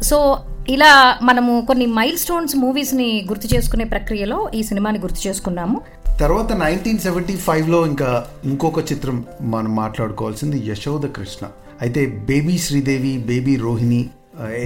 సో 0.02 0.38
ఇలా 0.68 1.18
మనము 1.22 1.52
కొన్ని 1.66 1.86
మైల్ 1.86 2.16
స్టోన్స్ 2.16 2.56
మూవీస్ని 2.56 3.26
గుర్తు 3.28 3.46
చేసుకునే 3.54 3.84
ప్రక్రియలో 3.84 4.50
ఈ 4.54 4.62
సినిమాని 4.62 4.98
గుర్తు 4.98 5.28
చేసుకున్నాము. 5.28 5.80
తర్వాత 6.20 6.52
నైన్టీన్ 6.60 7.00
సెవెంటీ 7.04 7.34
ఫైవ్లో 7.46 7.78
ఇంకా 7.86 8.10
ఇంకొక 8.50 8.80
చిత్రం 8.90 9.16
మనం 9.54 9.70
మాట్లాడుకోవాల్సింది 9.76 10.58
యశోద 10.68 11.06
కృష్ణ. 11.16 11.44
అయితే 11.84 12.02
baby 12.28 12.54
Sridevi 12.66 13.10
baby 13.30 13.54
Rohini 13.64 13.98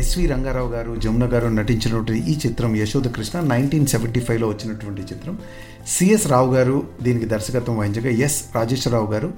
SV 0.01 0.25
Ranga Rao 0.33 0.71
garu 0.75 0.93
Jamuna 1.05 1.27
garu 1.33 1.49
నటించినటువంటి 1.57 2.17
ఈ 2.33 2.35
చిత్రం 2.45 2.71
యశోద 2.81 3.09
కృష్ణ 3.17 3.41
నైన్టీన్ 3.53 3.89
సెవెంటీ 3.93 4.21
ఫైవ్లో 4.27 4.49
వచ్చినటువంటి 4.53 5.03
చిత్రం. 5.11 5.35
సిఎస్ 5.95 6.27
రావు 6.33 6.51
గారు 6.55 6.77
దీనికి 7.07 7.27
దర్శకత్వం 7.33 7.77
వహించగా 7.81 8.13
ఎస్ 8.27 8.39
రాజేశ్వరరావు 8.57 9.09
గారు 9.15 9.31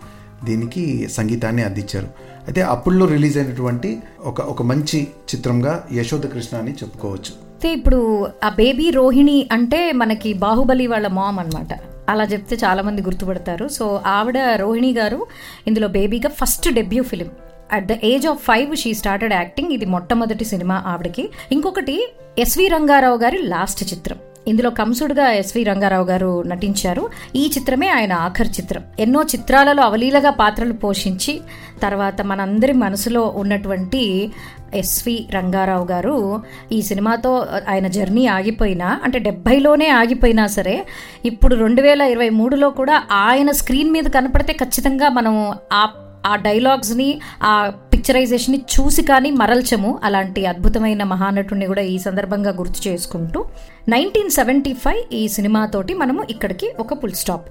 దీనికి 0.49 0.85
సంగీతాన్ని 1.17 1.65
అందించారు. 1.69 2.11
అయితే 2.47 2.61
అప్పుల్లో 2.75 3.07
రిలీజ్ 3.15 3.39
అయినటువంటి 3.43 3.93
ఒక 4.33 4.41
ఒక 4.53 4.63
మంచి 4.73 5.01
చిత్రంగా 5.33 5.73
యశోద 6.01 6.27
కృష్ణ 6.35 6.57
అని 6.65 6.75
చెప్పుకోవచ్చు. 6.83 7.33
అయితే 7.55 7.73
ఇప్పుడు 7.79 8.01
ఆ 8.45 8.51
బేబీ 8.61 8.89
రోహిణి 8.99 9.39
అంటే 9.59 9.81
మనకి 10.03 10.33
బాహుబలి 10.45 10.87
వాళ్ళ 10.95 11.09
మామ్ 11.21 11.41
అనమాట 11.45 11.73
అలా 12.09 12.25
చెప్తే 12.25 12.57
చాలామంది 12.57 13.03
గుర్తుపడతారు. 13.03 13.69
సో 13.69 14.03
ఆవిడ 14.07 14.39
రోహిణి 14.39 14.93
గారు 14.93 15.27
ఇందులో 15.67 15.89
బేబీగా 15.89 16.31
first 16.31 16.71
debut 16.71 17.03
film. 17.03 17.31
At 17.73 17.87
the 17.87 17.93
age 18.05 18.27
of 18.27 18.43
five 18.43 18.77
she 18.77 18.95
started 18.95 19.33
acting 19.33 19.73
ఇది 19.73 19.85
మొట్టమొదటి 19.85 20.45
సినిమా 20.45 20.83
ఆవిడకి. 20.87 21.31
ఇంకొకటి 21.53 22.13
ఎస్వి 22.39 22.69
రంగారావు 22.69 23.17
గారి 23.17 23.39
లాస్ట్ 23.39 23.93
చిత్రం. 23.93 24.19
ఇందులో 24.49 24.71
కంసుడుగా 24.71 25.33
ఎస్వి 25.33 25.65
రంగారావు 25.65 26.05
గారు 26.05 26.43
నటించారు. 26.43 27.11
ఈ 27.37 27.51
చిత్రమే 27.59 27.89
ఆయన 27.89 28.13
ఆఖరి 28.13 28.49
చిత్రం. 28.49 28.83
ఎన్నో 28.99 29.23
చిత్రాలలో 29.23 29.83
అవలీలగా 29.83 30.31
పాత్రలు 30.31 30.73
పోషించి 30.73 31.41
తర్వాత 31.83 32.23
మనందరి 32.23 32.73
మనసులో 32.73 33.23
ఉన్నటువంటి 33.37 34.33
ఎస్వి 34.75 35.27
రంగారావు 35.35 35.87
గారు 35.87 36.43
ఈ 36.73 36.83
సినిమాతో 36.83 37.47
ఆయన 37.69 37.87
జర్నీ 37.87 38.27
ఆగిపోయినా 38.27 39.01
అంటే 39.05 39.19
డెబ్బైలోనే 39.19 39.89
ఆగిపోయినా 39.89 40.47
సరే 40.47 40.87
ఇప్పుడు 41.25 41.55
రెండు 41.55 41.83
వేల 41.83 42.03
ఇరవై 42.03 42.29
మూడులో 42.29 42.71
కూడా 42.71 43.03
ఆయన 43.11 43.51
స్క్రీన్ 43.51 43.91
మీద 43.91 44.05
కనపడితే 44.05 44.53
ఖచ్చితంగా 44.53 45.09
మనం 45.09 45.53
ఆ 45.73 45.89
ఆ 46.27 46.37
డైలాగ్స్ని 46.37 47.21
ఆ 47.43 47.73
పిక్చరైజేషన్ని 48.03 48.61
చూసి 48.75 49.03
కానీ 49.03 49.31
మరల్చము. 49.31 49.91
అలాంటి 50.05 50.41
అద్భుతమైన 50.47 51.03
మహానటుడిని 51.11 51.67
కూడా 51.67 51.83
ఈ 51.91 51.99
సందర్భంగా 51.99 52.51
గుర్తు 52.51 52.81
చేసుకుంటూ 52.89 53.41
నైన్టీన్ 53.89 54.31
సెవెంటీ 54.31 54.73
ఫైవ్ 54.85 55.03
ఈ 55.15 55.21
సినిమాతోటి 55.29 55.95
మనము 55.95 56.23
ఇక్కడికి 56.31 56.69
ఒక 56.81 56.95
ఫుల్ 57.03 57.15
స్టాప్ 57.21 57.47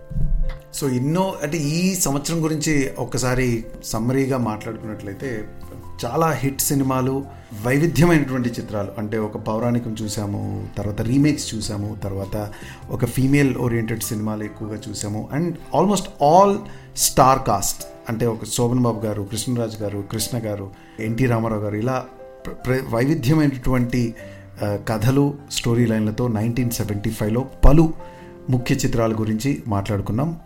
సో 0.74 0.90
ఎన్నో 0.90 1.24
అంటే 1.44 1.58
ఈ 1.58 1.96
సంవత్సరం 1.96 2.44
గురించి 2.44 2.74
ఒక్కసారి 3.00 3.48
సమ్మరీగా 3.84 4.38
మాట్లాడుకున్నట్లయితే 4.50 5.30
చాలా 6.06 6.28
హిట్ 6.42 6.62
సినిమాలు 6.62 7.16
వైవిధ్యమైనటువంటి 7.66 8.50
చిత్రాలు. 8.50 8.92
అంటే 8.98 9.18
ఒక 9.18 9.38
పౌరాణికం 9.48 9.96
చూసాము 10.02 10.42
తర్వాత 10.78 11.02
రీమేక్స్ 11.12 11.48
చూసాము 11.56 11.90
తర్వాత 12.04 12.36
ఒక 12.90 13.06
ఫీమేల్ 13.06 13.54
ఓరియంటెడ్ 13.68 14.04
సినిమాలు 14.12 14.44
ఎక్కువగా 14.44 14.80
చూసాము. 14.90 15.24
And 15.32 15.56
almost 15.76 16.12
all 16.24 16.56
star 16.98 17.42
cast 17.48 17.84
అంటే 18.10 18.26
ఒక 18.26 18.46
శోభన్ 18.46 18.80
బాబు 18.80 19.06
గారు 19.06 19.24
కృష్ణరాజు 19.32 19.78
గారు 19.78 20.04
కృష్ణ 20.12 20.40
గారు 20.46 20.72
ఎన్టీ 21.00 21.26
రామారావు 21.26 21.62
గారు 21.62 21.76
ఇలా 21.76 22.06
ప్ర- 22.48 22.84
వైవిధ్యమైనటువంటి 22.90 24.16
కథలు 24.64 25.34
స్టోరీ 25.52 25.86
లైన్లతో 25.86 26.28
నైన్టీన్ 26.28 26.72
సెవెంటీ 26.72 27.10
ఫైవ్లో 27.10 27.42
పలు 27.42 27.94
ముఖ్య 28.50 28.76
చిత్రాల 28.76 29.14
గురించి 29.14 29.64
మాట్లాడుకున్నాం. 29.68 30.40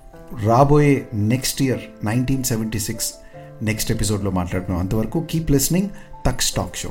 రాబోయే 0.44 1.08
next 1.14 1.62
year 1.62 2.06
nineteen 2.06 2.44
seventy 2.44 2.80
six 2.80 3.14
next 3.62 3.92
ఎపిసోడ్లో 3.92 4.32
మాట్లాడుకున్నాం. 4.32 4.82
అంతవరకు 4.82 5.26
కీప్ 5.30 5.52
లిస్నింగ్ 5.52 5.90
తక్ 6.26 6.42
స్టాక్ 6.42 6.76
షో. 6.76 6.90